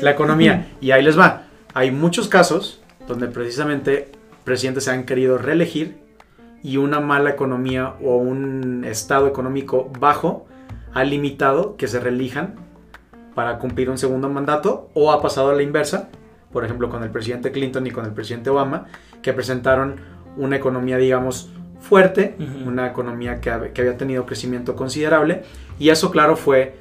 [0.03, 0.67] la economía.
[0.81, 1.43] Y ahí les va.
[1.73, 4.09] Hay muchos casos donde precisamente
[4.43, 5.97] presidentes se han querido reelegir
[6.63, 10.45] y una mala economía o un estado económico bajo
[10.93, 12.55] ha limitado que se reelijan
[13.35, 16.09] para cumplir un segundo mandato o ha pasado a la inversa,
[16.51, 18.85] por ejemplo con el presidente Clinton y con el presidente Obama,
[19.21, 19.97] que presentaron
[20.37, 25.43] una economía, digamos, fuerte, una economía que, hab- que había tenido crecimiento considerable
[25.77, 26.75] y eso, claro, fue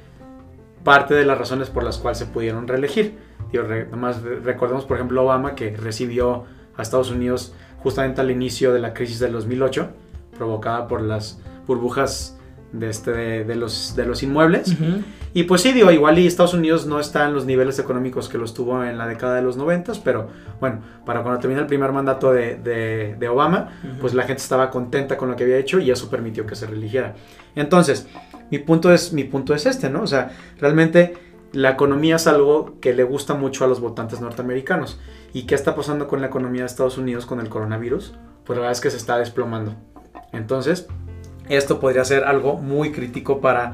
[0.83, 3.17] parte de las razones por las cuales se pudieron reelegir.
[3.51, 6.45] Digo, re- nomás re- recordemos, por ejemplo, Obama, que recibió
[6.77, 9.89] a Estados Unidos justamente al inicio de la crisis del 2008,
[10.37, 12.34] provocada por las burbujas
[12.79, 14.75] de, este, de, de los, de los inmuebles.
[15.33, 18.37] Y pues sí, digo, igual y Estados Unidos no está en los niveles económicos que
[18.37, 20.29] los tuvo en la década de los 90, pero
[20.61, 24.69] bueno, para cuando termina el primer mandato de, de- de Obama, pues la gente estaba
[24.71, 27.15] contenta con lo que había hecho y eso permitió que se religiera.
[27.55, 28.07] Entonces,
[28.51, 30.03] mi punto es, mi punto es este, ¿no?
[30.03, 31.17] O sea, realmente
[31.51, 34.99] la economía es algo que le gusta mucho a los votantes norteamericanos.
[35.33, 38.13] ¿Y qué está pasando con la economía de Estados Unidos con el coronavirus?
[38.45, 39.75] Pues la verdad es que se está desplomando.
[40.31, 40.87] Entonces,
[41.49, 43.73] esto podría ser algo muy crítico para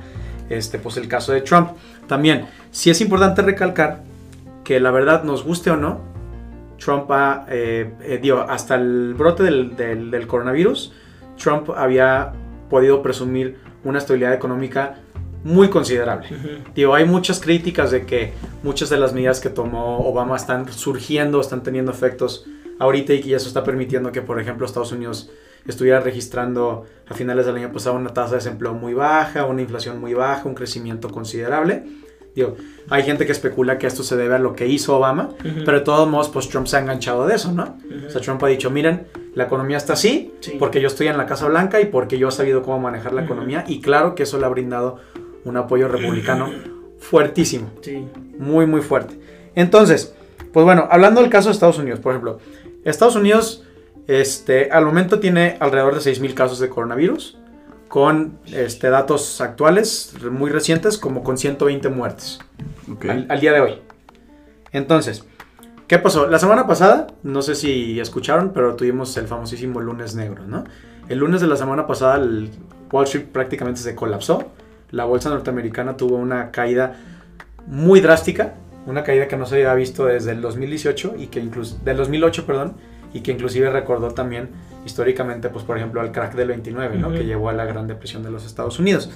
[0.49, 1.69] este, pues el caso de Trump.
[2.07, 4.03] También, sí es importante recalcar
[4.63, 6.01] que la verdad, nos guste o no,
[6.83, 10.93] Trump ha, eh, eh, digo, hasta el brote del, del- del coronavirus,
[11.41, 12.33] Trump había
[12.69, 14.95] podido presumir una estabilidad económica
[15.43, 16.27] muy considerable.
[16.29, 16.47] Ujú.
[16.75, 21.41] Digo, hay muchas críticas de que muchas de las medidas que tomó Obama están surgiendo,
[21.41, 22.45] están teniendo efectos
[22.81, 25.29] ahorita y que eso está permitiendo que, por ejemplo, Estados Unidos
[25.67, 29.99] estuviera registrando a finales del año pasado una tasa de desempleo muy baja, una inflación
[29.99, 31.83] muy baja, un crecimiento considerable.
[32.33, 32.55] Digo,
[32.89, 35.63] hay gente que especula que esto se debe a lo que hizo Obama, Ujú.
[35.65, 37.77] pero de todos modos, pues Trump se ha enganchado de eso, ¿no?
[37.85, 38.07] Ujú.
[38.07, 40.53] O sea, Trump ha dicho, miren, la economía está así, Sí.
[40.57, 43.21] porque yo estoy en la Casa Blanca y porque yo he sabido cómo manejar la
[43.23, 43.33] Ujú.
[43.33, 44.97] economía, y claro que eso le ha brindado
[45.43, 46.49] un apoyo republicano
[46.99, 48.07] fuertísimo, Sí.
[48.39, 49.19] muy, muy fuerte.
[49.55, 50.15] Entonces,
[50.53, 52.39] pues bueno, hablando del caso de Estados Unidos, por ejemplo,
[52.83, 53.63] Estados Unidos,
[54.07, 57.37] este, al momento tiene alrededor de 6.000 casos de coronavirus,
[57.87, 62.39] con este, datos actuales, muy recientes, como con 120 muertes
[62.91, 63.05] Ok.
[63.05, 63.81] al, al día de hoy.
[64.71, 65.25] Entonces,
[65.87, 66.27] ¿qué pasó?
[66.27, 70.63] La semana pasada, no sé si escucharon, pero tuvimos el famosísimo lunes negro, ¿no?
[71.09, 72.49] El lunes de la semana pasada, el
[72.91, 74.51] Wall Street prácticamente se colapsó.
[74.91, 76.95] La bolsa norteamericana tuvo una caída
[77.67, 78.53] muy drástica,
[78.85, 82.45] una caída que no se había visto desde el 2018 y que incluso del 2008,
[82.45, 82.73] perdón,
[83.13, 84.49] y que inclusive recordó también
[84.85, 87.07] históricamente, pues por ejemplo, al crack del 29, ¿no?
[87.09, 87.17] Ujú.
[87.17, 89.11] Que llevó a la Gran Depresión de los Estados Unidos.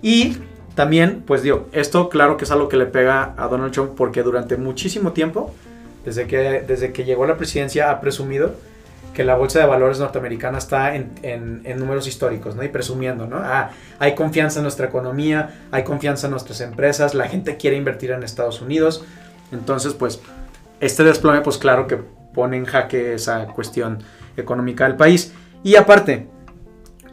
[0.00, 0.38] Y
[0.78, 4.22] También, pues digo, esto claro que es algo que le pega a Donald Trump porque
[4.22, 5.52] durante muchísimo tiempo,
[6.04, 8.54] desde que, desde que llegó a la presidencia, ha presumido
[9.14, 12.62] que la bolsa de valores norteamericana está en, números históricos, ¿no?
[12.62, 13.38] Y presumiendo, ¿no?
[13.38, 18.12] Ah, hay confianza en nuestra economía, hay confianza en nuestras empresas, la gente quiere invertir
[18.12, 19.04] en Estados Unidos.
[19.50, 20.20] Entonces, pues,
[20.80, 21.98] este desplome, pues claro que
[22.32, 23.98] pone en jaque esa cuestión
[24.36, 25.32] económica del país.
[25.64, 26.28] Y aparte,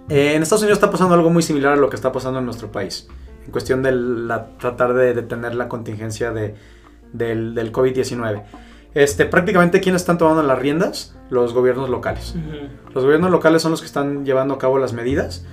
[0.10, 2.46] eh, en Estados Unidos está pasando algo muy similar a lo que está pasando en
[2.46, 3.08] nuestro país.
[3.46, 3.92] En cuestión de
[4.60, 6.56] tratar de detener la contingencia de,
[7.14, 8.44] del COVID-19.
[8.96, 11.16] Este, prácticamente, ¿quiénes están tomando las riendas?
[11.30, 12.34] Los gobiernos locales.
[12.94, 15.46] Los gobiernos locales son los que están llevando a cabo las medidas.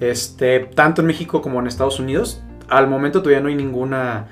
[0.00, 2.42] Este, tanto en México como en Estados Unidos.
[2.68, 4.26] Al momento todavía no hay ninguna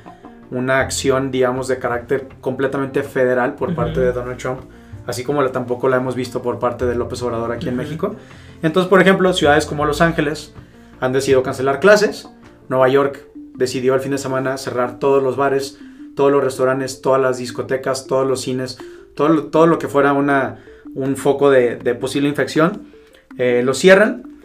[0.51, 4.61] una acción, digamos, de carácter completamente federal por parte de Donald Trump.
[5.07, 7.77] Así como la, tampoco la hemos visto por parte de López Obrador aquí en.
[7.77, 8.17] México.
[8.63, 10.53] Entonces, por ejemplo, ciudades como Los Ángeles
[11.01, 12.29] han decidido cancelar clases.
[12.69, 13.25] Nueva York
[13.55, 15.79] decidió el fin de semana cerrar todos los bares,
[16.17, 18.79] todos los restaurantes, todas las discotecas, todos los cines,
[19.15, 22.97] todo, todo lo que fuera una, un foco de, de posible infección.
[23.39, 24.41] eh, lo cierran.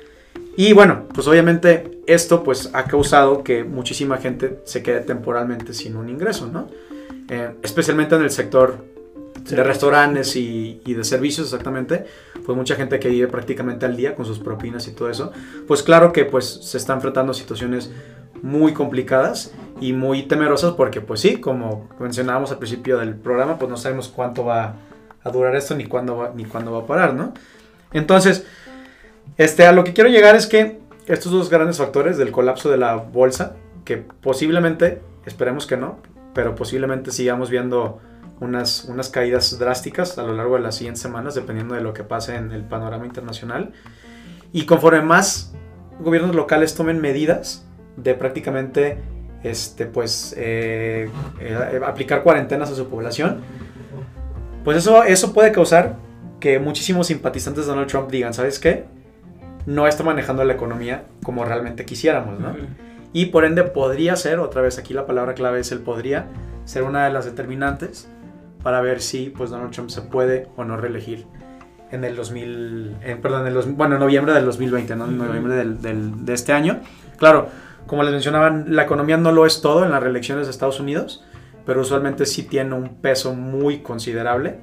[0.57, 5.95] Y bueno, pues obviamente esto pues ha causado que muchísima gente se quede temporalmente sin
[5.95, 6.67] un ingreso, ¿no?
[7.29, 8.85] Eh, especialmente en el sector
[9.49, 12.05] de restaurantes y, y de servicios exactamente,
[12.45, 15.31] pues mucha gente que vive prácticamente al día con sus propinas y todo eso,
[15.67, 17.89] pues claro que pues se está enfrentando situaciones
[18.41, 23.69] muy complicadas y muy temerosas porque pues sí, como mencionábamos al principio del programa, pues
[23.69, 24.75] no sabemos cuánto va
[25.23, 27.33] a durar esto ni cuándo va, ni cuándo va a parar, ¿no?
[27.91, 28.45] Entonces,
[29.37, 32.77] este, a lo que quiero llegar es que estos dos grandes factores del colapso de
[32.77, 35.97] la bolsa, que posiblemente, esperemos que no,
[36.33, 37.99] pero posiblemente sigamos viendo
[38.39, 42.03] unas, unas caídas drásticas a lo largo de las siguientes semanas, dependiendo de lo que
[42.03, 43.73] pase en el panorama internacional.
[44.53, 45.53] Y conforme más
[45.99, 47.65] gobiernos locales tomen medidas
[47.97, 48.99] de prácticamente
[49.43, 53.41] este, pues, eh, eh, aplicar cuarentenas a su población,
[54.63, 55.95] pues eso, eso puede causar
[56.39, 58.85] que muchísimos simpatizantes de Donald Trump digan, ¿sabes qué?
[59.65, 62.55] No está manejando la economía como realmente quisiéramos, ¿no?
[63.13, 66.27] Y por ende podría ser, otra vez aquí la palabra clave es el podría,
[66.65, 68.07] ser una de las determinantes
[68.63, 71.25] para ver si pues Donald Trump se puede o no reelegir
[71.91, 75.05] en el 2000, en, perdón, en el, bueno, noviembre del 2020, ¿no?
[75.05, 76.79] En noviembre del- del- de este año.
[77.17, 77.49] Claro,
[77.91, 81.25] como les mencionaban, la economía no lo es todo en las reelecciones de Estados Unidos,
[81.65, 84.61] pero usualmente sí tiene un peso muy considerable,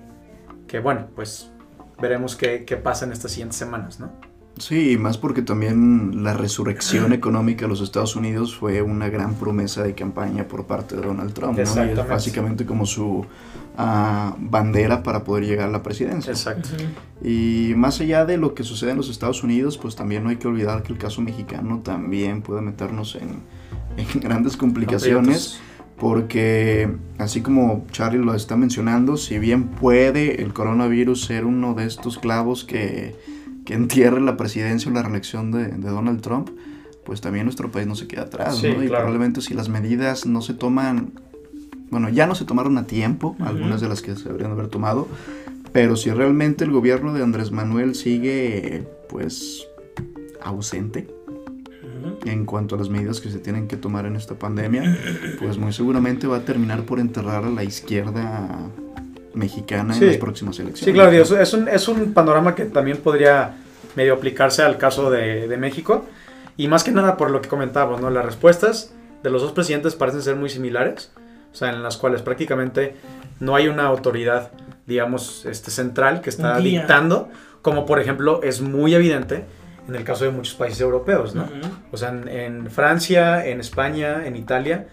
[0.66, 1.52] que bueno, pues
[2.00, 4.18] veremos qué, qué pasa en estas siguientes semanas, ¿no?
[4.58, 9.34] Sí, y más porque también la resurrección económica de los Estados Unidos fue una gran
[9.34, 11.84] promesa de campaña por parte de Donald Trump, ¿no?
[11.84, 13.24] Y es básicamente como su
[13.76, 16.30] ah, bandera para poder llegar a la presidencia.
[16.30, 16.70] Exacto.
[17.22, 20.36] Y más allá de lo que sucede en los Estados Unidos, pues también no hay
[20.36, 23.40] que olvidar que el caso mexicano también puede meternos en,
[23.96, 25.60] en grandes complicaciones.
[25.96, 31.86] Porque así como Charlie lo está mencionando, si bien puede el coronavirus ser uno de
[31.86, 33.16] estos clavos que,
[33.68, 36.48] que entierre la presidencia o la reelección de, de Donald Trump,
[37.04, 38.82] pues también nuestro país no se queda atrás, Sí, ¿no?
[38.82, 39.04] Y claro.
[39.04, 41.12] probablemente si las medidas no se toman,
[41.90, 45.06] bueno, ya no se tomaron a tiempo, algunas de las que se deberían haber tomado,
[45.70, 49.66] pero si realmente el gobierno de Andrés Manuel sigue, pues,
[50.40, 51.06] ausente
[52.24, 54.96] en cuanto a las medidas que se tienen que tomar en esta pandemia,
[55.38, 58.70] pues muy seguramente va a terminar por enterrar a la izquierda
[59.34, 60.04] mexicana Sí.
[60.04, 60.84] en las próximas elecciones.
[60.84, 63.54] Sí, claro, Dios, es un, es un panorama que también podría
[63.96, 66.06] medio aplicarse al caso de, de México.
[66.56, 68.10] Y más que nada por lo que comentábamos, ¿no?
[68.10, 71.12] Las respuestas de los dos presidentes parecen ser muy similares.
[71.52, 72.94] O sea, en las cuales prácticamente
[73.40, 74.50] no hay una autoridad,
[74.86, 77.28] digamos, este, central que está dictando.
[77.62, 79.44] Como por ejemplo es muy evidente
[79.88, 81.44] en el caso de muchos países europeos, ¿no?
[81.44, 81.68] Ujú.
[81.92, 84.86] O sea, en, en Francia, en España, en Italia,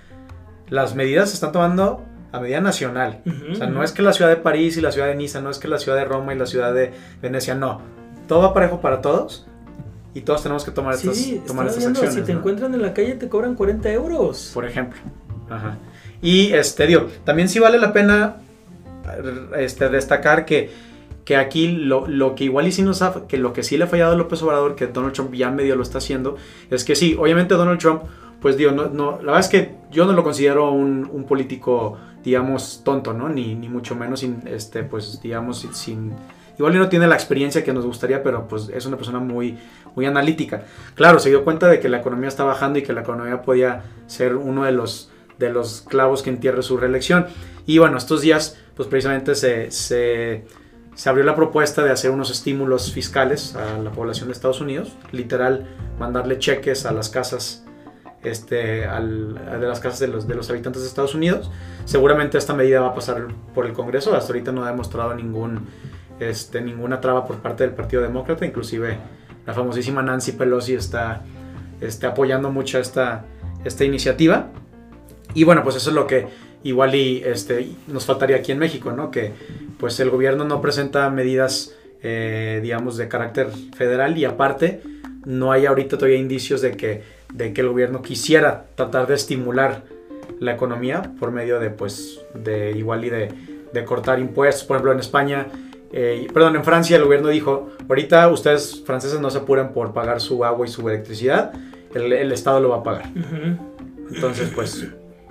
[0.69, 2.03] las medidas se están tomando
[2.35, 3.21] a medida nacional.
[3.51, 5.49] O sea, no es que la ciudad de París y la ciudad de Niza, no
[5.49, 7.81] es que la ciudad de Roma y la ciudad de Venecia, no.
[8.27, 9.45] Todo va parejo para todos
[10.13, 12.15] y todos tenemos que tomar estas, Sí, tomar estaba estas viendo, acciones.
[12.15, 12.39] si te ¿no?
[12.39, 14.51] encuentran en la calle te cobran 40 euros.
[14.53, 14.99] Por ejemplo.
[15.49, 15.77] Ajá.
[16.21, 18.37] Y este, digo, también sí vale la pena
[19.57, 20.71] este, destacar que,
[21.23, 23.83] que aquí lo, lo que igual y sí nos ha, que lo que sí le
[23.83, 26.37] ha fallado a López Obrador, que Donald Trump ya medio lo está haciendo,
[26.71, 28.03] es que sí, obviamente Donald Trump,
[28.45, 32.81] pues digo, no, no, la verdad es que yo no lo considero un, político, digamos,
[32.85, 33.27] tonto, ¿no?
[33.27, 36.13] Ni, mucho menos, sin, este, pues, digamos, sin-.
[36.55, 39.57] Igual no tiene la experiencia que nos gustaría, pero pues es una persona muy,
[39.95, 40.63] muy analítica.
[40.93, 43.81] Claro, se dio cuenta de que la economía está bajando y que la economía podía
[44.05, 47.25] ser uno de los, de los clavos que entierre su reelección.
[47.65, 50.45] Y bueno, estos días, pues precisamente se, se,
[50.93, 54.95] se abrió la propuesta de hacer unos estímulos fiscales a la población de Estados Unidos.
[55.11, 55.65] Literal,
[55.97, 57.65] mandarle cheques a las casas
[58.25, 61.51] este, de las casas de los, de los habitantes de Estados Unidos.
[61.85, 64.15] Seguramente esta medida va a pasar por el Congreso.
[64.15, 65.67] Hasta ahorita no ha demostrado ningún,
[66.19, 68.45] este, ninguna traba por parte del Partido Demócrata.
[68.45, 68.97] Inclusive
[69.45, 71.21] la famosísima Nancy Pelosi está
[71.81, 73.25] este, apoyando mucho esta,
[73.81, 74.49] iniciativa.
[75.33, 76.27] Y bueno, pues eso es lo que
[76.63, 77.23] igual y
[77.87, 79.11] nos faltaría aquí en México, ¿no?
[79.11, 79.33] Que
[79.79, 84.81] pues el gobierno no presenta medidas, eh, digamos, de carácter federal y aparte
[85.25, 89.83] no hay ahorita todavía indicios de que, de que el gobierno quisiera tratar de estimular
[90.39, 93.33] la economía por medio de, pues, de igual y de,
[93.73, 94.63] de cortar impuestos.
[94.63, 95.47] Por ejemplo, en España,
[95.91, 100.21] eh, perdón, en Francia el gobierno dijo, ahorita ustedes franceses no se apuren por pagar
[100.21, 101.53] su agua y su electricidad,
[101.93, 103.11] el, el Estado lo va a pagar.
[104.13, 104.87] Entonces, pues,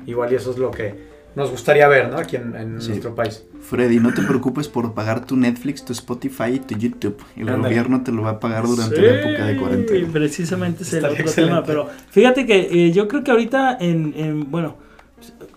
[0.07, 2.17] igual y eso es lo que nos gustaría ver, ¿no?
[2.19, 2.89] Aquí en, en Sí.
[2.91, 3.45] nuestro país.
[3.61, 7.17] Freddy, no te preocupes por pagar tu Netflix, tu Spotify y tu YouTube.
[7.37, 10.09] El gobierno te lo va a pagar durante Sí, la época de cuarentena.
[10.13, 11.55] Precisamente es el otro excelente.
[11.55, 11.65] tema.
[11.65, 14.77] Pero fíjate que eh, yo creo que ahorita en, en- bueno,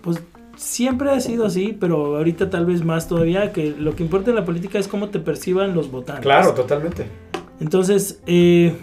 [0.01, 0.21] pues
[0.55, 4.37] siempre ha sido así, pero ahorita tal vez más todavía, que lo que importa en
[4.37, 6.23] la política es cómo te perciban los votantes.
[6.23, 7.05] Claro, totalmente.
[7.59, 8.73] Entonces, eh,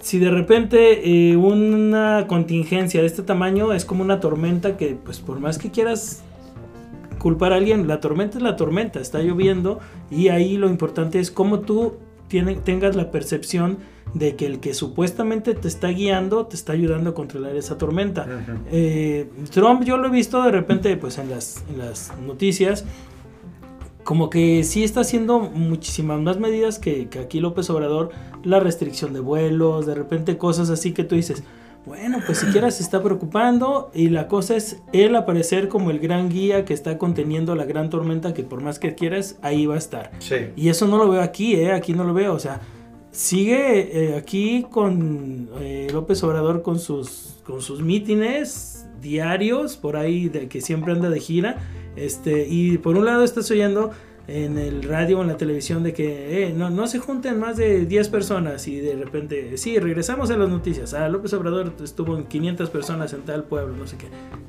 [0.00, 5.20] si de repente eh, una contingencia de este tamaño es como una tormenta que, pues
[5.20, 6.22] por más que quieras
[7.22, 9.78] culpar a alguien, la tormenta es la tormenta, está lloviendo
[10.10, 11.94] y ahí lo importante es cómo tú
[12.28, 13.78] tiene- tengas la percepción
[14.14, 18.26] de que el que supuestamente te está guiando te está ayudando a controlar esa tormenta.
[18.72, 22.84] Eh, Trump yo lo he visto de repente pues en las, en las noticias
[24.04, 28.10] como que sí está haciendo muchísimas más medidas que, que aquí López Obrador,
[28.42, 31.44] la restricción de vuelos, de repente cosas así que tú dices,
[31.84, 36.28] bueno, pues siquiera se está preocupando y la cosa es él aparecer como el gran
[36.28, 39.78] guía que está conteniendo la gran tormenta que por más que quieras, ahí va a
[39.78, 40.12] estar.
[40.20, 40.36] Sí.
[40.54, 41.72] Y eso no lo veo aquí, ¿eh?
[41.72, 42.34] Aquí no lo veo.
[42.34, 42.60] O sea,
[43.10, 50.28] sigue eh, aquí con eh, López Obrador con sus, con sus mítines diarios, por ahí,
[50.28, 51.56] de que siempre anda de gira.
[51.96, 53.90] Este, y por un lado estás oyendo
[54.28, 57.56] en el radio o en la televisión de que eh, no, no se junten más
[57.56, 60.94] de 10 personas y de repente, sí, regresamos a las noticias.
[60.94, 64.06] Ah, López Obrador estuvo en 500 personas en tal pueblo, no sé qué.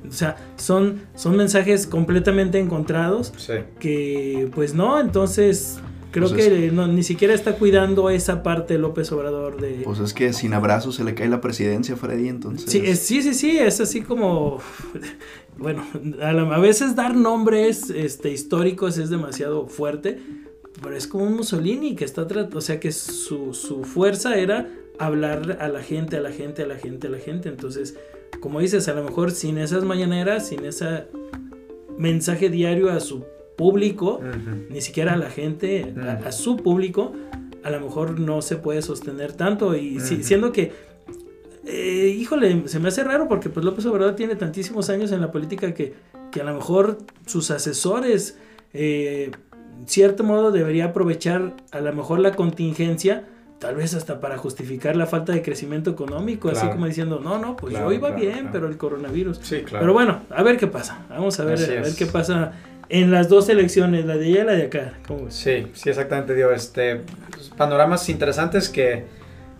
[0.08, 3.54] O sea, son, son mensajes completamente encontrados Sí.
[3.80, 5.78] que pues no, entonces
[6.14, 9.82] creo Pues que no, ni siquiera está cuidando esa parte López Obrador de...
[9.84, 12.70] Pues es que sin abrazos se le cae la presidencia, Freddy, entonces.
[12.70, 14.60] Sí, es- sí, sí, sí, es así como...
[15.56, 15.86] Bueno,
[16.20, 20.18] a, la- a veces dar nombres este, históricos es demasiado fuerte,
[20.82, 24.68] pero es como un Mussolini que está tratando, o sea que su, su fuerza era
[24.98, 27.48] hablar a la gente, a la gente, a la gente, a la gente.
[27.48, 27.94] Entonces,
[28.40, 31.04] como dices, a lo mejor sin esas mañaneras, sin ese
[31.96, 33.24] mensaje diario a su
[33.56, 34.20] público,
[34.70, 37.12] ni siquiera a la gente, a, su público,
[37.62, 39.74] a lo mejor no se puede sostener tanto.
[39.76, 40.24] Y si- Ujú.
[40.24, 40.72] siendo que,
[41.66, 45.30] eh, híjole, se me hace raro porque pues López Obrador tiene tantísimos años en la
[45.32, 45.94] política que,
[46.30, 48.36] que a lo mejor sus asesores,
[48.74, 49.30] eh,
[49.86, 53.24] cierto modo, debería aprovechar a lo mejor la contingencia.
[53.60, 57.56] Tal vez hasta para justificar la falta de crecimiento económico, así como diciendo, no, no,
[57.56, 59.38] pues Claro, yo iba claro, bien, pero el coronavirus.
[59.42, 59.84] Sí, claro.
[59.84, 61.06] Pero bueno, a ver qué pasa.
[61.08, 61.94] Vamos a ver, Así a ver es.
[61.96, 62.52] qué pasa
[62.88, 64.92] en las dos elecciones, la de allá y la de acá.
[65.06, 65.30] ¿Cómo?
[65.30, 67.00] Sí, sí, exactamente, digo, este,
[67.56, 69.04] panoramas interesantes que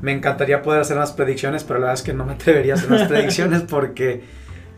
[0.00, 2.76] me encantaría poder hacer unas predicciones, pero la verdad es que no me atrevería a
[2.76, 4.22] hacer unas predicciones porque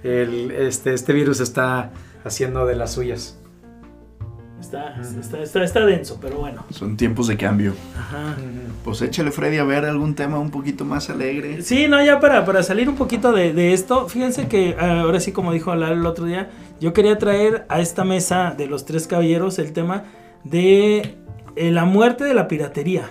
[0.02, 1.90] el, este, este virus está
[2.24, 3.38] haciendo de las suyas.
[4.60, 6.64] Está, está, está, está denso, pero bueno.
[6.70, 7.74] Son tiempos de cambio.
[7.96, 8.34] Ajá.
[8.84, 11.62] Pues échale, Freddy, a ver algún tema un poquito más alegre.
[11.62, 15.20] Sí, no, ya para, para salir un poquito de, de esto, fíjense que ah, ahora
[15.20, 18.84] sí, como dijo Lalo el otro día, yo quería traer a esta mesa de los
[18.84, 20.04] tres caballeros el tema
[20.44, 21.16] de
[21.56, 23.08] eh, la muerte de la piratería.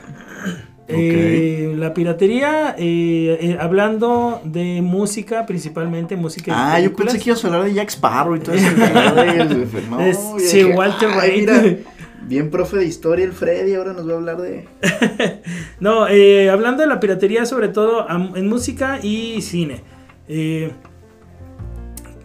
[0.87, 7.43] Eh, la piratería, eh, eh, hablando de música, principalmente música Ah, yo pensé que ibas
[7.43, 8.67] a hablar de Jack Sparrow y todo eso.
[9.89, 11.83] no, Es- yo sí, dije, Walter "Ay, White".
[12.27, 14.67] bien profe de historia el Freddy, ahora nos va a hablar de...
[15.79, 19.81] No, eh, hablando de la piratería, sobre todo en música y cine.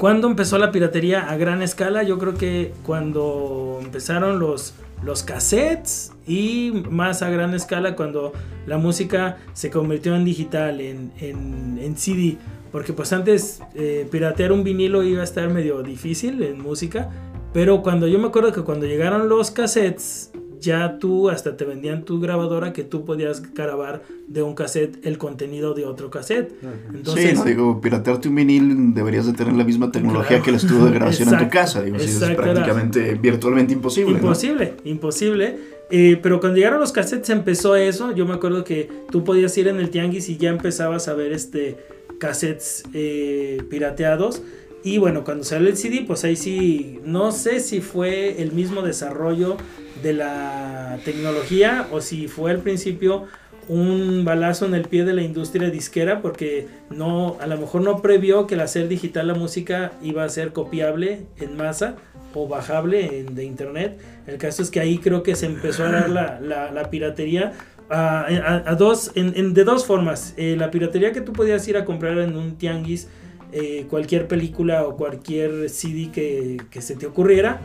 [0.01, 2.03] ¿Cuándo empezó la piratería a gran escala?
[2.03, 4.73] Yo creo que cuando empezaron los,
[5.05, 8.33] los cassettes y más a gran escala cuando
[8.67, 12.39] la música se convirtió en digital, en, en- en CD.
[12.73, 17.11] Porque pues antes eh, piratear un vinilo iba a estar medio difícil en música.
[17.53, 20.31] Pero cuando yo me acuerdo que cuando llegaron los cassettes,
[20.61, 25.19] ya tú hasta te vendían tu grabadora que tú podías grabar de un cassette el
[25.19, 26.53] contenido de otro cassette.
[26.95, 30.45] Entonces, sí, no digo, piratearte un vinil deberías de tener la misma tecnología Claro.
[30.45, 31.83] que el estudio de grabación en tu casa.
[31.83, 34.13] Digo, es prácticamente virtualmente imposible.
[34.13, 34.19] ¿no?
[34.19, 35.57] Imposible, imposible.
[35.91, 38.15] Eh, pero cuando llegaron los cassettes empezó eso.
[38.15, 41.33] Yo me acuerdo que tú podías ir en el tianguis y ya empezabas a ver
[41.33, 41.79] este
[42.19, 44.43] cassettes eh, pirateados.
[44.83, 48.83] Y bueno, cuando salió el CD, pues ahí sí, no sé si fue el mismo
[48.83, 49.57] desarrollo
[50.03, 53.27] de la tecnología o si fue al principio
[53.69, 58.03] un balazo en el pie de la industria disquera porque no a lo mejor no
[58.03, 61.95] previó que el hacer digital la música iba a ser copiable en masa
[62.35, 64.01] o bajable de internet.
[64.27, 67.53] El caso es que ahí creo que se empezó a dar la, piratería
[67.89, 70.35] a, dos, en, de dos formas.
[70.37, 73.09] Eh, la piratería que tú podías ir a comprar en un tianguis
[73.53, 77.61] eh, cualquier película o cualquier CD que, que, se te ocurriera.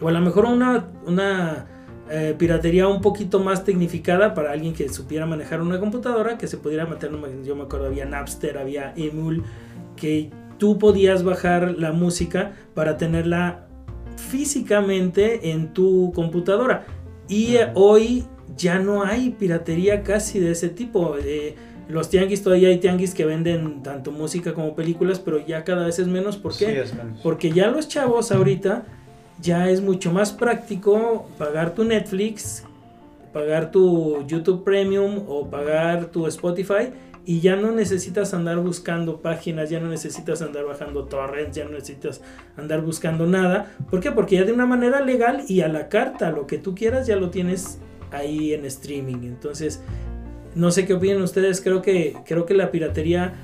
[0.00, 1.66] O a lo mejor una, una
[2.10, 6.58] eh, piratería un poquito más tecnificada para alguien que supiera manejar una computadora, que se
[6.58, 7.10] pudiera meter,
[7.44, 9.42] yo me acuerdo, había Napster, había Emul,
[9.96, 13.66] que tú podías bajar la música para tenerla
[14.16, 16.84] físicamente en tu computadora.
[17.26, 18.24] Y eh, hoy
[18.54, 21.16] ya no hay piratería casi de ese tipo.
[21.16, 21.54] Eh,
[21.88, 25.98] los tianguis todavía hay tianguis que venden tanto música como películas, pero ya cada vez
[25.98, 26.36] es menos.
[26.36, 26.84] ¿Por qué?
[27.22, 28.84] Porque ya los chavos ahorita
[29.40, 32.64] ya es mucho más práctico pagar tu Netflix,
[33.32, 36.90] pagar tu YouTube Premium o pagar tu Spotify
[37.26, 41.70] y ya no necesitas andar buscando páginas, ya no necesitas andar bajando torrents, ya no
[41.72, 42.20] necesitas
[42.56, 43.72] andar buscando nada.
[43.90, 44.12] ¿Por qué?
[44.12, 47.16] Porque ya de una manera legal y a la carta, lo que tú quieras ya
[47.16, 47.78] lo tienes
[48.10, 49.24] ahí en streaming.
[49.24, 49.82] Entonces,
[50.54, 53.34] no sé qué opinan ustedes, creo que creo que la piratería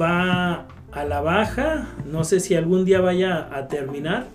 [0.00, 4.26] va a la baja, no sé si algún día vaya a terminar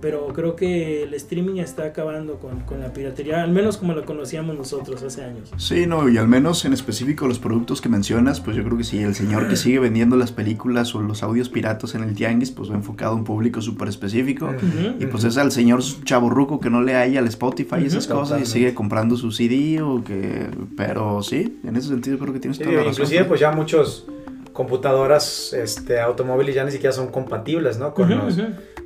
[0.00, 4.04] pero creo que el streaming está acabando con, con, la piratería, al menos como la
[4.04, 5.50] conocíamos nosotros hace años.
[5.56, 8.84] Sí, no, y al menos en específico los productos que mencionas, pues yo creo que
[8.84, 12.50] sí, el señor que sigue vendiendo las películas o los audios piratos en el tianguis,
[12.50, 14.54] pues va enfocado a un público súper específico,
[14.98, 18.40] y pues es al señor chaborruco que no le haya al Spotify y esas cosas
[18.40, 20.46] y sigue comprando su CD o que...
[20.76, 22.92] Pero sí, en ese sentido creo que tienes toda la razón.
[22.92, 24.06] Inclusive pues ya muchos
[24.52, 27.94] computadoras este, automóviles ya ni siquiera son compatibles, ¿no?
[27.94, 28.38] Con los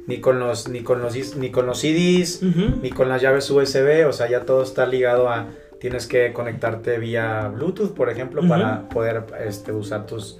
[0.06, 4.06] ni con los, ni con los, ni con los CDs, ni con las llaves USB,
[4.08, 5.46] o sea, ya todo está ligado a,
[5.78, 10.38] tienes que conectarte vía Bluetooth, por ejemplo, para poder este, usar tus,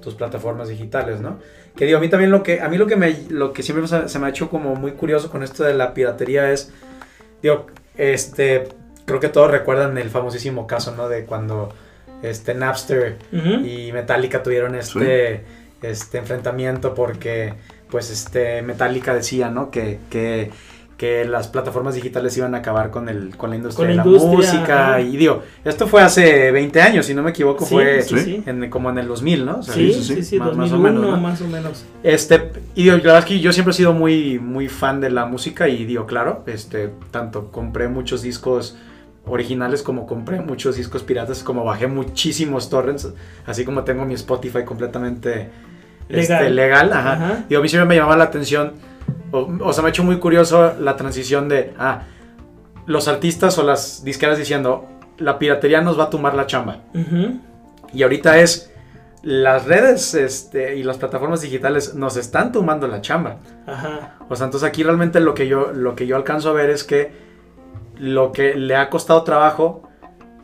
[0.00, 1.38] tus plataformas digitales, ¿no?
[1.76, 3.86] Que digo, a mí también lo que, a mí lo que, me, lo que siempre
[3.86, 6.72] se, me ha hecho como muy curioso con esto de la piratería es,
[7.42, 7.66] digo,
[7.96, 8.68] este,
[9.04, 11.08] creo que todos recuerdan el famosísimo caso, ¿no?
[11.08, 11.72] De cuando
[12.22, 15.44] este Napster y Metallica tuvieron este,
[15.82, 17.54] este enfrentamiento porque
[17.90, 19.70] pues este Metallica decía, ¿no?
[19.70, 20.50] Que, que,
[20.96, 25.00] que las plataformas digitales iban a acabar con el con la industria de la, música.
[25.00, 28.02] y digo, esto fue hace 20 años, si no me equivoco, fue
[28.46, 29.62] En, como en el 2000, ¿no?
[29.62, 31.84] sí, sí, sí, más, o menos, más o menos.
[32.02, 35.10] Este, y digo, la verdad es que yo siempre he sido muy muy fan de
[35.10, 38.76] la música y digo, claro, este tanto compré muchos discos
[39.26, 43.12] originales como compré muchos discos piratas, como bajé muchísimos torrents,
[43.46, 45.50] así como tengo mi Spotify completamente
[46.08, 46.44] legal.
[46.44, 47.44] Este, legal ajá.
[47.48, 48.72] Y a mí siempre me llamaba la atención,
[49.30, 52.02] o, sea, me ha hecho muy curioso la transición de, ah,
[52.86, 56.80] los artistas o las disqueras diciendo, la piratería nos va a tumbar la chamba.
[57.92, 58.72] Y ahorita es,
[59.22, 63.36] las redes este, y las plataformas digitales nos están tumbando la chamba.
[63.66, 64.16] Ajá.
[64.28, 66.82] O sea, entonces aquí realmente lo que yo, lo que yo alcanzo a ver es
[66.82, 67.31] que
[68.02, 69.88] lo que le ha costado trabajo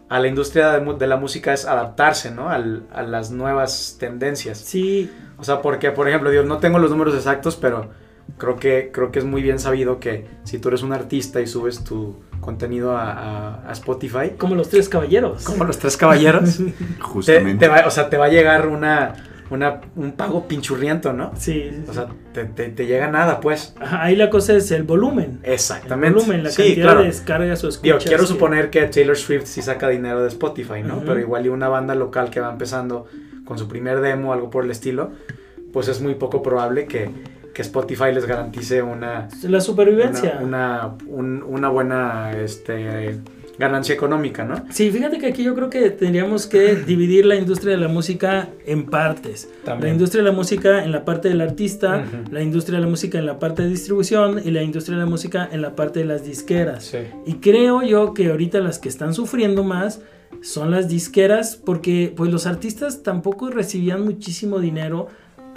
[0.09, 2.49] a la industria de, la música es adaptarse, ¿no?
[2.49, 2.59] a
[3.03, 4.59] las nuevas tendencias.
[4.59, 5.11] Sí.
[5.39, 7.91] O sea, porque, por ejemplo, Dios, no tengo los números exactos, pero
[8.39, 11.49] creo que, creo que es muy bien sabido que si tú eres un artista y
[11.49, 14.35] subes tu contenido a, Spotify...
[14.39, 15.43] Como los tres caballeros.
[15.43, 16.61] Como los tres caballeros.
[17.01, 17.69] Justamente.
[17.69, 19.15] o sea, te va a llegar una
[19.51, 21.33] una, un pago pinchurriento, ¿no?
[21.37, 21.71] Sí.
[21.89, 23.75] o sea, te, te, llega nada, pues.
[23.81, 25.41] ahí la cosa es el volumen.
[25.43, 26.09] Exactamente.
[26.09, 28.05] El volumen, la cantidad de descargas o escuchas.
[28.05, 31.01] quiero suponer que Taylor Swift sí saca dinero de Spotify, ¿no?
[31.01, 33.07] Pero igual y una banda local que va empezando
[33.45, 35.11] con su primer demo, algo por el estilo,
[35.73, 37.11] pues es muy poco probable que,
[37.55, 39.29] que Spotify les garantice una...
[39.43, 40.39] La supervivencia.
[40.43, 43.19] Una, una, una buena, este
[43.59, 44.65] ganancia económica, ¿no?
[44.71, 48.49] Sí, fíjate que aquí yo creo que tendríamos que dividir la industria de la música
[48.67, 49.49] en partes.
[49.67, 53.19] La industria de la música en la parte del artista, la industria de la música
[53.19, 56.07] en la parte de distribución y la industria de la música en la parte de
[56.07, 56.95] las disqueras.
[57.27, 60.01] Y creo yo que ahorita las que están sufriendo más
[60.43, 65.09] son las disqueras porque pues los artistas tampoco recibían muchísimo dinero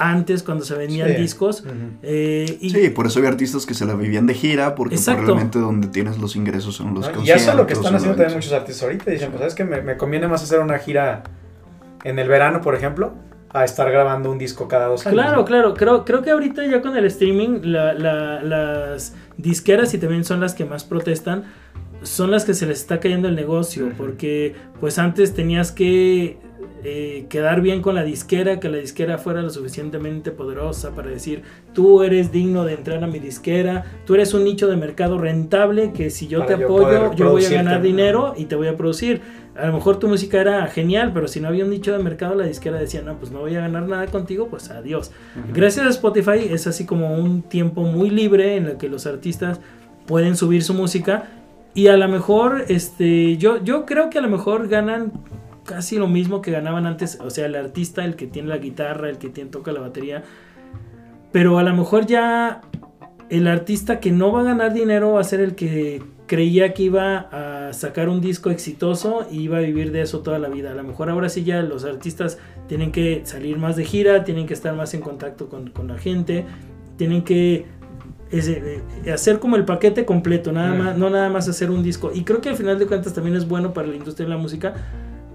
[0.01, 1.63] antes cuando se vendían discos.
[2.01, 2.71] Eh, y...
[2.71, 6.17] Sí, por eso hay artistas que se la vivían de gira, porque probablemente donde tienes
[6.17, 7.27] los ingresos son los conciertos.
[7.27, 9.11] Y eso es lo que están haciendo también muchos artistas ahorita.
[9.11, 11.23] Dicen, pues sabes que me, conviene más hacer una gira
[12.03, 13.13] en el verano, por ejemplo,
[13.49, 15.21] a estar grabando un disco cada dos años.
[15.21, 15.75] Claro, claro.
[15.75, 20.65] Creo, creo que ahorita ya con el streaming, las disqueras y también son las que
[20.65, 21.43] más protestan,
[22.01, 26.39] son las que se les está cayendo el negocio, porque pues antes tenías que
[26.83, 31.43] eh, quedar bien con la disquera, que la disquera fuera lo suficientemente poderosa para decir,
[31.73, 35.91] tú eres digno de entrar a mi disquera, tú eres un nicho de mercado rentable
[35.93, 38.67] que si yo Para te yo apoyo, yo voy a ganar dinero y te voy
[38.67, 39.21] a producir.
[39.55, 42.35] A lo mejor tu música era genial, pero si no había un nicho de mercado,
[42.35, 45.11] la disquera decía, no, pues no voy a ganar nada contigo, pues adiós.
[45.53, 49.59] Gracias a Spotify es así como un tiempo muy libre en el que los artistas
[50.07, 51.29] pueden subir su música
[51.73, 55.13] y a lo mejor, este, yo, yo creo que a lo mejor ganan
[55.71, 59.09] casi lo mismo que ganaban antes, o sea, el artista, el que tiene la guitarra,
[59.09, 60.23] el que tiene, toca la batería,
[61.31, 62.61] pero a lo mejor ya
[63.29, 66.83] el artista que no va a ganar dinero va a ser el que creía que
[66.83, 70.71] iba a sacar un disco exitoso y iba a vivir de eso toda la vida.
[70.71, 74.45] A lo mejor ahora sí ya los artistas tienen que salir más de gira, tienen
[74.47, 76.45] que estar más en contacto con, con la gente,
[76.97, 77.65] tienen que
[78.31, 80.77] ese, eh, hacer como el paquete completo, nada Mm.
[80.77, 82.11] más, no nada más hacer un disco.
[82.13, 84.37] Y creo que al final de cuentas también es bueno para la industria de la
[84.39, 84.73] música,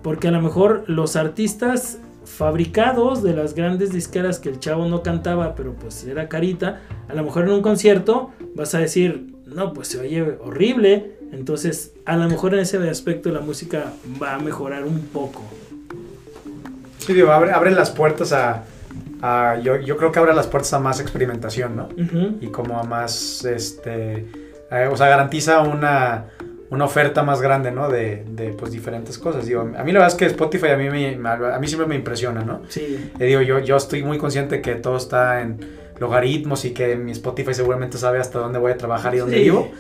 [0.07, 5.03] porque a lo mejor los artistas fabricados de las grandes disqueras que el chavo no
[5.03, 9.73] cantaba, pero pues era carita, a lo mejor en un concierto vas a decir, no,
[9.73, 14.39] pues se oye horrible, entonces a lo mejor en ese aspecto la música va a
[14.39, 15.43] mejorar un poco.
[16.99, 18.63] Sí, digo, abre, abre las puertas a...
[19.23, 21.89] a- yo, yo creo que abre las puertas a más experimentación, ¿no?
[22.41, 24.25] Y como a más, este,
[24.71, 26.27] eh, o sea, garantiza una,
[26.71, 27.89] una oferta más grande, ¿no?
[27.89, 29.47] De, de, pues, diferentes cosas.
[29.47, 31.95] Digo, a mí la verdad es que Spotify a mí, me, a mí siempre me
[31.95, 32.63] impresiona, ¿no?
[32.69, 35.59] Sí, Eh, digo, yo, yo estoy muy consciente que todo está en
[35.99, 39.43] logaritmos y que mi Spotify seguramente sabe hasta dónde voy a trabajar y dónde Sí.
[39.45, 39.71] vivo.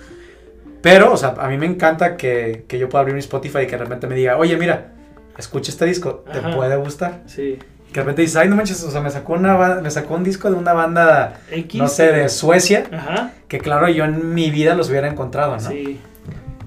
[0.83, 3.67] Pero, o sea, a mí me encanta que, que yo pueda abrir mi Spotify y
[3.67, 4.93] que de repente me diga, oye, mira,
[5.37, 6.55] escucha este disco, ¿te Ajá.
[6.55, 7.23] puede gustar?
[7.27, 7.59] sí.
[7.89, 10.25] Que de repente dices, ay, no manches, o sea, me sacó, una, me sacó un
[10.25, 11.81] disco de una banda, X.
[11.81, 15.61] no sé, de Suecia, Ajá, que claro, yo en mi vida los hubiera encontrado, ¿no?
[15.61, 15.99] sí.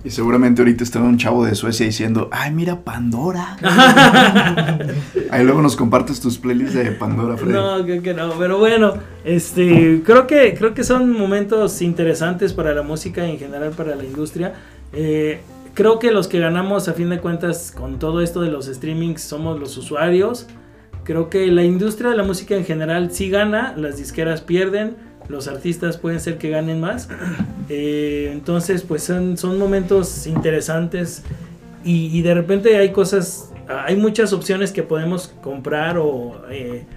[0.04, 3.58] Y seguramente ahorita está un chavo de Suecia diciendo, ay, mira Pandora.
[5.30, 7.54] Ahí luego nos compartes tus playlists de Pandora, Freddy.
[7.54, 8.94] No, creo que no, pero bueno,
[9.26, 13.96] este, creo que creo que son momentos interesantes para la música y en general para
[13.96, 14.54] la industria.
[14.94, 15.42] Eh,
[15.74, 19.22] creo que los que ganamos a fin de cuentas con todo esto de los streamings
[19.22, 20.48] somos los usuarios.
[21.04, 24.96] Creo que la industria de la música en general sí gana, las disqueras pierden,
[25.30, 27.08] los artistas pueden ser que ganen más.
[27.72, 31.22] Eh, entonces, pues son, son momentos interesantes
[31.84, 36.88] y, de repente hay cosas, hay muchas opciones que podemos comprar o eh,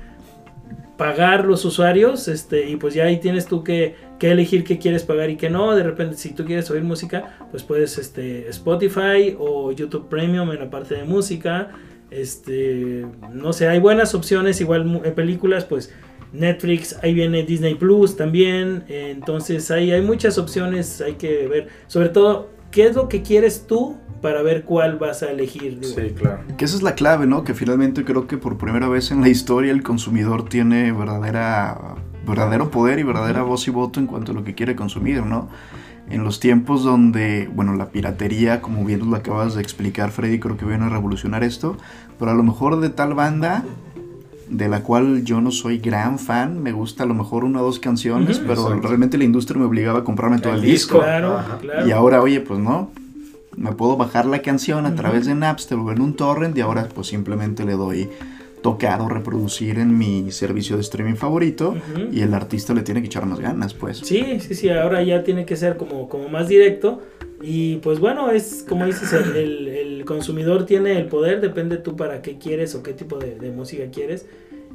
[0.96, 5.02] pagar los usuarios, este, y pues ya ahí tienes tú que, que elegir qué quieres
[5.02, 5.74] pagar y qué no.
[5.74, 10.58] De repente, si tú quieres oír música, pues puedes este, Spotify o YouTube Premium en
[10.58, 11.70] la parte de música.
[12.10, 15.92] Este, no sé, hay buenas opciones, igual en películas, pues
[16.32, 18.84] Netflix, ahí viene Disney Plus también.
[18.88, 21.68] eh, entonces ahí hay muchas opciones, hay que ver.
[21.86, 25.80] Sobre todo, ¿qué es lo que quieres tú para ver cuál vas a elegir?
[25.80, 25.94] digo.
[25.94, 26.40] Sí, claro.
[26.56, 27.44] Que esa es la clave, ¿no?
[27.44, 32.70] Que finalmente creo que por primera vez en la historia el consumidor tiene verdadera, verdadero
[32.70, 35.48] poder y verdadera voz y voto en cuanto a lo que quiere consumir, ¿no?
[36.08, 40.56] En los tiempos donde, bueno, la piratería, como bien lo acabas de explicar, Freddy, creo
[40.56, 41.76] que viene a revolucionar esto,
[42.18, 43.64] pero a lo mejor de tal banda
[44.52, 47.64] de la cual yo no soy gran fan, me gusta a lo mejor una o
[47.64, 48.86] dos canciones, pero Exacto.
[48.86, 50.98] realmente la industria me obligaba a comprarme todo el, El disco.
[50.98, 51.00] disco.
[51.00, 51.58] Claro, Ajá.
[51.58, 51.88] claro.
[51.88, 52.90] Y ahora, oye, pues no.
[53.56, 56.88] Me puedo bajar la canción a través de Napster o en un torrent y ahora
[56.94, 58.08] pues simplemente le doy
[58.62, 61.74] tocar o reproducir en mi servicio de streaming favorito
[62.12, 63.98] y el artista le tiene que echar más ganas, pues.
[63.98, 67.02] Sí, sí, sí, ahora ya tiene que ser como, como más directo.
[67.42, 71.96] Y pues bueno, es como dices, el, el- el consumidor tiene el poder, depende tú
[71.96, 74.26] para qué quieres o qué tipo de, de música quieres.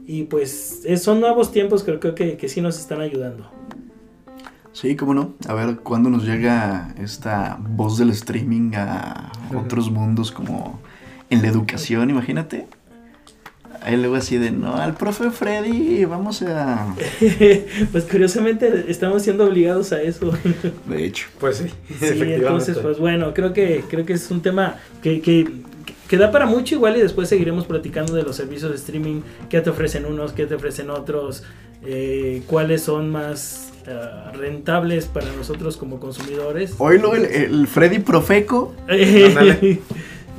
[0.06, 3.50] Y pues es- son nuevos tiempos, creo, creo que, que sí nos están ayudando.
[4.74, 5.34] Sí, cómo no.
[5.48, 10.80] A ver cuándo nos llega esta voz del streaming a otros mundos como
[11.30, 12.68] en la educación, imagínate.
[13.88, 16.94] Ahí luego así de, no, al profe Freddy, vamos a...
[17.94, 20.34] pues curiosamente estamos siendo obligados a eso.
[20.90, 21.28] De hecho.
[21.40, 25.50] Pues sí, Sí, entonces, pues bueno, creo que, creo que es un tema que, que,
[26.10, 29.62] que da para mucho igual y después seguiremos platicando de los servicios de streaming, qué
[29.62, 31.44] te ofrecen unos, qué te ofrecen otros,
[31.86, 33.98] eh, cuáles son más eh,
[34.34, 36.76] rentables para nosotros como consumidores.
[36.78, 38.76] Oílo, el, el Freddy Profeco.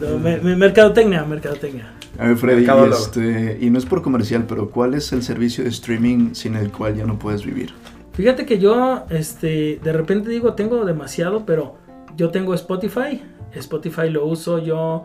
[0.01, 1.93] No, me- me- mercadotecnia, mercadotecnia.
[2.19, 2.97] A ver, Freddy, Mercadólogo.
[3.03, 6.71] este, y no es por comercial, pero ¿cuál es el servicio de streaming sin el
[6.73, 7.73] cual ya no puedes vivir?
[8.13, 11.77] Fíjate que yo, este, de repente digo, tengo demasiado, pero
[12.17, 13.23] yo tengo Spotify.
[13.55, 15.05] Spotify lo uso, yo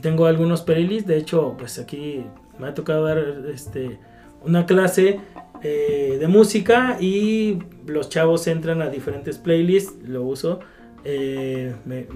[0.00, 1.08] tengo algunos playlists.
[1.08, 2.24] De hecho, pues aquí
[2.58, 3.18] me ha tocado dar,
[3.52, 3.98] este,
[4.44, 5.18] una clase
[5.62, 9.94] eh, de música y los chavos entran a diferentes playlists.
[10.08, 10.60] Lo uso.
[11.04, 12.06] Eh, me-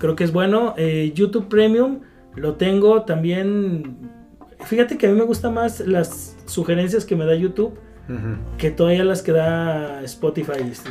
[0.00, 0.74] creo que es bueno.
[0.76, 2.00] Eh, YouTube Premium
[2.34, 3.96] lo tengo también
[4.64, 7.78] fíjate que a mí me gustan más las sugerencias que me da YouTube
[8.58, 10.50] que todavía las que da Spotify.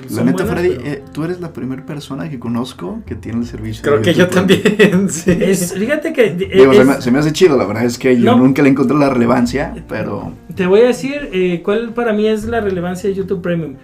[0.09, 3.39] La neta, buenas, Freddy, pero- eh, tú eres la primera persona que conozco que tiene
[3.39, 3.83] el servicio.
[3.83, 4.77] Creo de que yo YouTube Premium.
[4.77, 5.09] también.
[5.09, 5.31] sí.
[5.37, 7.97] es- fíjate que eh, Digo, se, es- me, se me hace chido, la verdad es
[7.97, 8.37] que yo No.
[8.37, 12.45] nunca le encontré la relevancia, pero te voy a decir eh, cuál para mí es
[12.45, 13.75] la relevancia de YouTube Premium.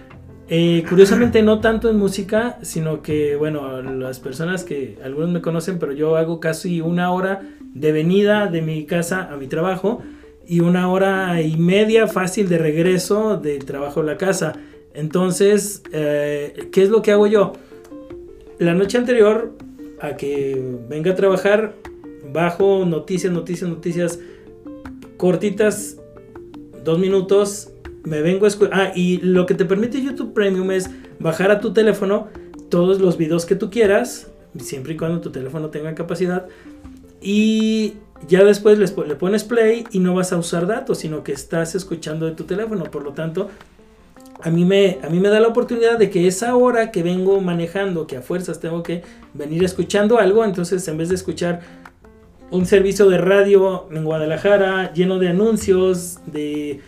[0.48, 5.78] Eh, curiosamente no tanto en música, sino que, bueno, las personas que algunos me conocen,
[5.80, 7.42] pero yo hago casi una hora
[7.74, 10.02] de venida de mi casa a mi trabajo
[10.46, 14.52] y una hora y media fácil de regreso del trabajo a la casa.
[14.94, 17.52] Entonces, eh, ¿qué es lo que hago yo?
[18.58, 19.52] La noche anterior
[20.00, 21.74] a que venga a trabajar,
[22.32, 24.20] bajo noticias, noticias, noticias
[25.16, 25.98] cortitas,
[26.84, 27.72] dos minutos,
[28.06, 30.88] me vengo a Ah, y lo que te permite YouTube Premium es
[31.18, 32.28] bajar a tu teléfono
[32.70, 34.28] todos los videos que tú quieras,
[34.58, 36.46] siempre y cuando tu teléfono tenga capacidad,
[37.20, 37.94] y
[38.28, 42.26] ya después le pones play y no vas a usar datos, sino que estás escuchando
[42.26, 43.50] de tu teléfono, por lo tanto...
[44.42, 47.40] A mí, me, a mí me da la oportunidad de que esa hora que vengo
[47.40, 49.02] manejando, que a fuerzas tengo que
[49.32, 51.62] venir escuchando algo, entonces en vez de escuchar
[52.50, 56.80] un servicio de radio en Guadalajara lleno de anuncios, de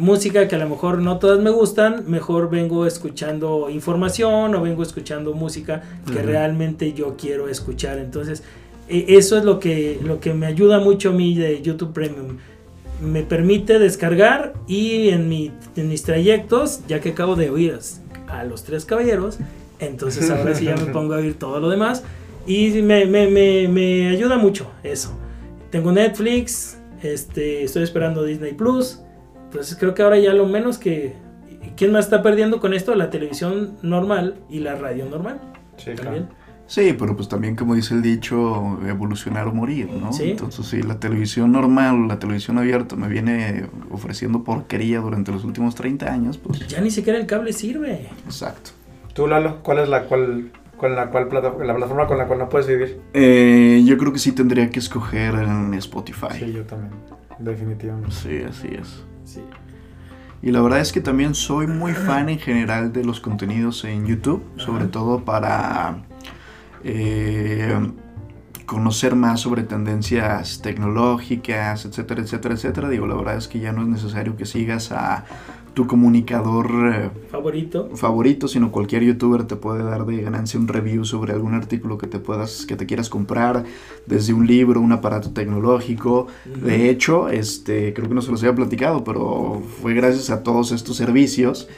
[0.00, 4.82] música que a lo mejor no todas me gustan, mejor vengo escuchando información o vengo
[4.82, 6.22] escuchando música que Ujú.
[6.26, 7.98] realmente yo quiero escuchar.
[7.98, 8.42] Entonces,
[8.88, 12.38] e- eso es lo que, lo que me ayuda mucho a mí de YouTube Premium.
[13.02, 17.78] Me permite descargar y en, mi, en mis trayectos, ya que acabo de oír
[18.28, 19.38] a los tres caballeros,
[19.80, 22.02] entonces ahora sí ya me pongo a oír todo lo demás.
[22.46, 25.12] Y me, me, me, me ayuda mucho eso.
[25.70, 29.00] Tengo Netflix, este, estoy esperando Disney Plus.
[29.50, 31.14] Entonces creo que ahora ya lo menos que...
[31.76, 32.94] ¿Quién más está perdiendo con esto?
[32.94, 35.40] La televisión normal y la radio normal.
[35.76, 36.24] Sí, También.
[36.26, 36.28] claro.
[36.66, 40.12] sí, pero pues también como dice el dicho, evolucionar o morir, ¿no?
[40.12, 40.30] Sí.
[40.30, 45.74] Entonces sí, la televisión normal, la televisión abierta me viene ofreciendo porquería durante los últimos
[45.74, 48.08] 30 años, pues Ya ni siquiera el cable sirve.
[48.26, 48.70] exacto.
[49.14, 52.38] Tú, Lalo, ¿cuál es la cual, con la cual plata- la plataforma con la cual
[52.38, 53.00] no puedes vivir?
[53.14, 56.28] Eh, yo creo que sí tendría que escoger en Spotify.
[56.38, 56.92] Sí, yo también.
[57.38, 58.10] Definitivamente.
[58.12, 59.04] Sí, así es.
[59.32, 59.42] Sí.
[60.42, 64.06] Y la verdad es que también soy muy fan en general de los contenidos en
[64.06, 66.02] YouTube, sobre todo para
[66.82, 67.78] eh,
[68.64, 72.88] conocer más sobre tendencias tecnológicas, etcétera, etcétera, etcétera.
[72.88, 75.24] Digo, la verdad es que ya no es necesario que sigas a
[75.74, 77.90] tu comunicador eh, Favorito.
[77.94, 82.06] favorito, sino cualquier youtuber te puede dar de ganancia un review sobre algún artículo que
[82.06, 83.64] te puedas, que te quieras comprar,
[84.06, 86.26] desde un libro, un aparato tecnológico.
[86.44, 90.72] De hecho, este, creo que no se los había platicado, pero fue gracias a todos
[90.72, 91.68] estos servicios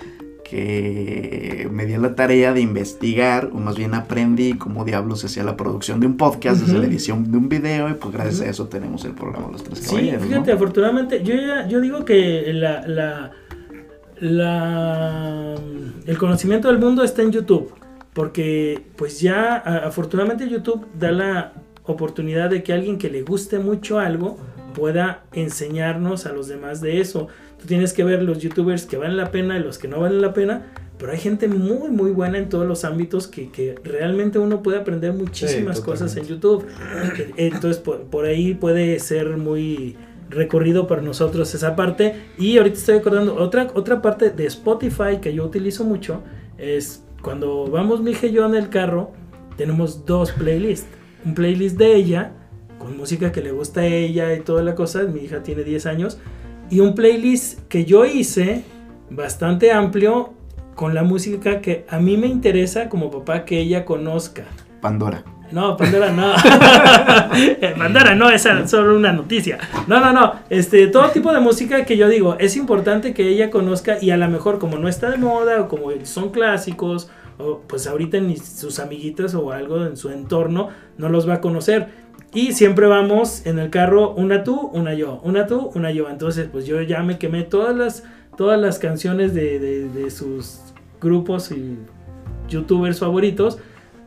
[0.52, 5.26] que me di a la tarea de investigar, o más bien aprendí cómo diablos se
[5.26, 6.82] hacía la producción de un podcast, desde Ujú.
[6.82, 9.78] la edición de un video, y pues gracias a eso tenemos el programa Los Tres
[9.78, 10.20] Sí, Caballeros.
[10.22, 10.28] ¿no?
[10.28, 13.30] fíjate, afortunadamente, yo ya, yo digo que la, la,
[14.22, 15.54] la-
[16.06, 17.72] el conocimiento del mundo está en YouTube.
[18.14, 21.52] Porque pues ya afortunadamente YouTube da la
[21.84, 24.38] oportunidad de que alguien que le guste mucho algo
[24.74, 27.28] pueda enseñarnos a los demás de eso.
[27.58, 30.20] Tú tienes que ver los youtubers que valen la pena y los que no valen
[30.20, 30.66] la pena,
[30.98, 34.78] pero hay gente muy muy buena en todos los ámbitos que, que realmente uno puede
[34.78, 36.66] aprender muchísimas cosas en YouTube.
[37.36, 39.96] Entonces por, por ahí puede ser muy
[40.32, 42.14] recorrido para nosotros esa parte.
[42.38, 46.22] Y ahorita estoy acordando, otra, otra parte de Spotify que yo utilizo mucho
[46.58, 49.12] es cuando vamos mi hija y yo en el carro,
[49.56, 50.88] tenemos dos playlists.
[51.24, 52.32] Un playlist de ella,
[52.78, 55.86] con música que le gusta a ella y toda la cosa, mi hija tiene 10
[55.86, 56.18] años,
[56.68, 58.64] y un playlist que yo hice
[59.10, 60.32] bastante amplio
[60.74, 64.44] con la música que a mí me interesa como papá que ella conozca.
[64.80, 65.22] Pandora.
[65.52, 66.32] No, Pandora no.
[67.78, 69.58] Pandora no, esa es solo una noticia.
[69.86, 70.34] No, no, no.
[70.50, 74.16] Este, todo tipo de música que yo digo, es importante que ella conozca y a
[74.16, 78.36] lo mejor como no está de moda o como son clásicos, o pues ahorita ni
[78.36, 81.88] sus amiguitas o algo en su entorno no los va a conocer.
[82.34, 86.08] Y siempre vamos en el carro, una tú, una yo, una tú, una yo.
[86.08, 88.04] Entonces, pues yo ya me quemé todas las,
[88.38, 90.60] todas las canciones de, de- de sus
[90.98, 91.76] grupos y
[92.48, 93.58] youtubers favoritos.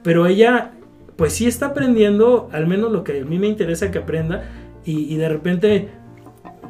[0.02, 0.72] Pero ella,
[1.16, 4.43] pues sí está aprendiendo, al menos lo que a mí me interesa que aprenda.
[4.86, 5.88] Y, y de repente,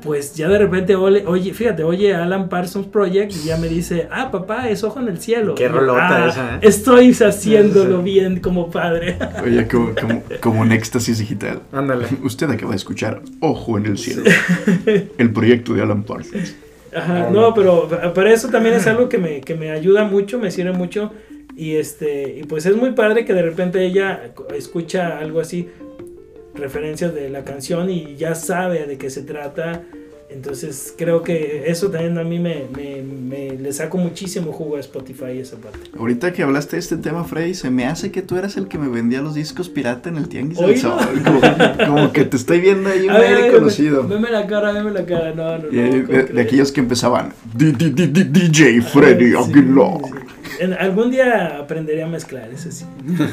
[0.02, 4.08] pues ya de repente, ole- oye, fíjate, oye Alan Parsons Project y ya me dice,
[4.12, 5.56] ah, papá, es ojo en el cielo.
[5.56, 9.18] Qué rolota "Ah, esa, ¿eh?" Estoy haciéndolo bien como padre.
[9.44, 11.62] Oye, como, como, como un éxtasis digital.
[11.74, 12.06] Ándale.
[12.24, 14.24] Usted acaba de escuchar Ojo en el cielo,
[15.18, 16.56] el proyecto de Alan Parsons.
[16.96, 20.40] Ajá, no, pero pa- para eso también es algo que me, que me ayuda mucho,
[20.40, 21.12] me sirve mucho.
[21.56, 25.68] Y este, y pues es muy padre que de repente ella escucha algo así.
[26.54, 29.84] referencias de la canción y ya sabe de qué se trata.
[30.30, 34.80] Entonces creo que eso también a mí me, me, me le saco muchísimo jugo a
[34.80, 35.80] Spotify esa parte.
[35.98, 38.78] Ahorita que hablaste de este tema, Freddy, se me hace que tú eras el que
[38.78, 40.78] me vendía los discos pirata en el Tianguis del.
[40.80, 40.98] Sol.
[41.24, 41.42] Como,
[41.94, 44.06] como que te estoy viendo ahí un A aire conocido.
[44.08, 45.34] Veme la cara, veme la cara.
[45.34, 45.72] No, no, no.
[45.72, 50.02] Y, eh, ¿cómo de, de aquellos que empezaban "D- D- D- D- DJ Freddy Aguilar.
[50.04, 50.25] sí.
[50.80, 52.86] Algún día aprenderé a mezclar, eso sí.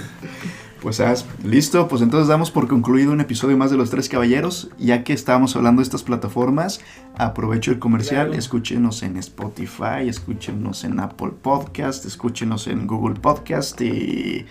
[0.81, 4.69] Pues haz, listo, pues entonces damos por concluido un episodio más de Los Tres Caballeros.
[4.81, 6.81] Ya que estábamos hablando de estas plataformas,
[7.17, 8.39] aprovecho el comercial, Claro.
[8.41, 14.45] escúchenos en Spotify, escúchenos en Apple Podcast, escúchenos en Google Podcast y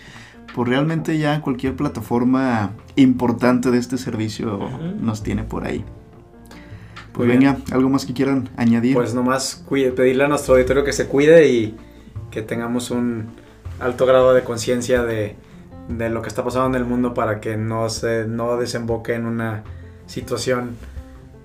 [0.56, 4.70] pues realmente ya cualquier plataforma importante de este servicio
[5.02, 5.84] nos tiene por ahí.
[7.12, 7.56] Pues Muy bien.
[7.56, 8.94] venga, algo más que quieran añadir.
[8.94, 11.76] Pues nomás cuide- pedirle a nuestro auditorio que se cuide y
[12.32, 13.28] que tengamos un
[13.80, 15.36] alto grado de conciencia de,
[15.90, 19.26] de lo que está pasando en el mundo para que no se no desemboque en
[19.26, 19.64] una
[20.06, 20.76] situación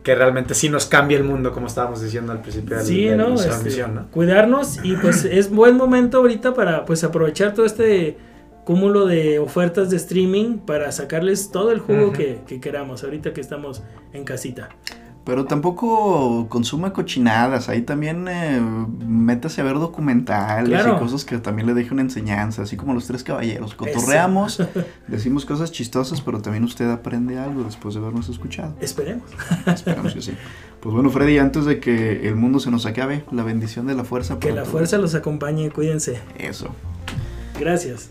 [0.03, 3.31] que realmente sí nos cambie el mundo, como estábamos diciendo al principio Sí, de ¿no?
[3.31, 4.11] nuestra Este, transmisión, ¿no?
[4.13, 8.17] Cuidarnos y pues es buen momento ahorita para pues aprovechar todo este
[8.65, 13.41] cúmulo de ofertas de streaming para sacarles todo el jugo que, que queramos ahorita que
[13.41, 13.83] estamos
[14.13, 14.69] en casita.
[15.27, 18.61] Pero tampoco consuma cochinadas, ahí también eh,
[19.05, 20.95] métase a ver documentales Claro.
[20.97, 23.75] y cosas que también le dejen una enseñanza, así como los tres caballeros.
[23.75, 24.63] Cotorreamos,
[25.09, 28.77] decimos cosas chistosas, pero también usted aprende algo después de habernos escuchado.
[28.81, 29.29] Esperemos.
[29.67, 30.33] Esperamos que sí.
[30.81, 34.05] Pues bueno, Freddy, antes de que el mundo se nos acabe, la bendición de la
[34.05, 34.39] fuerza.
[34.39, 34.69] Que la todos.
[34.69, 36.21] fuerza los acompañe, cuídense.
[36.39, 36.69] Eso.
[37.59, 38.11] Gracias.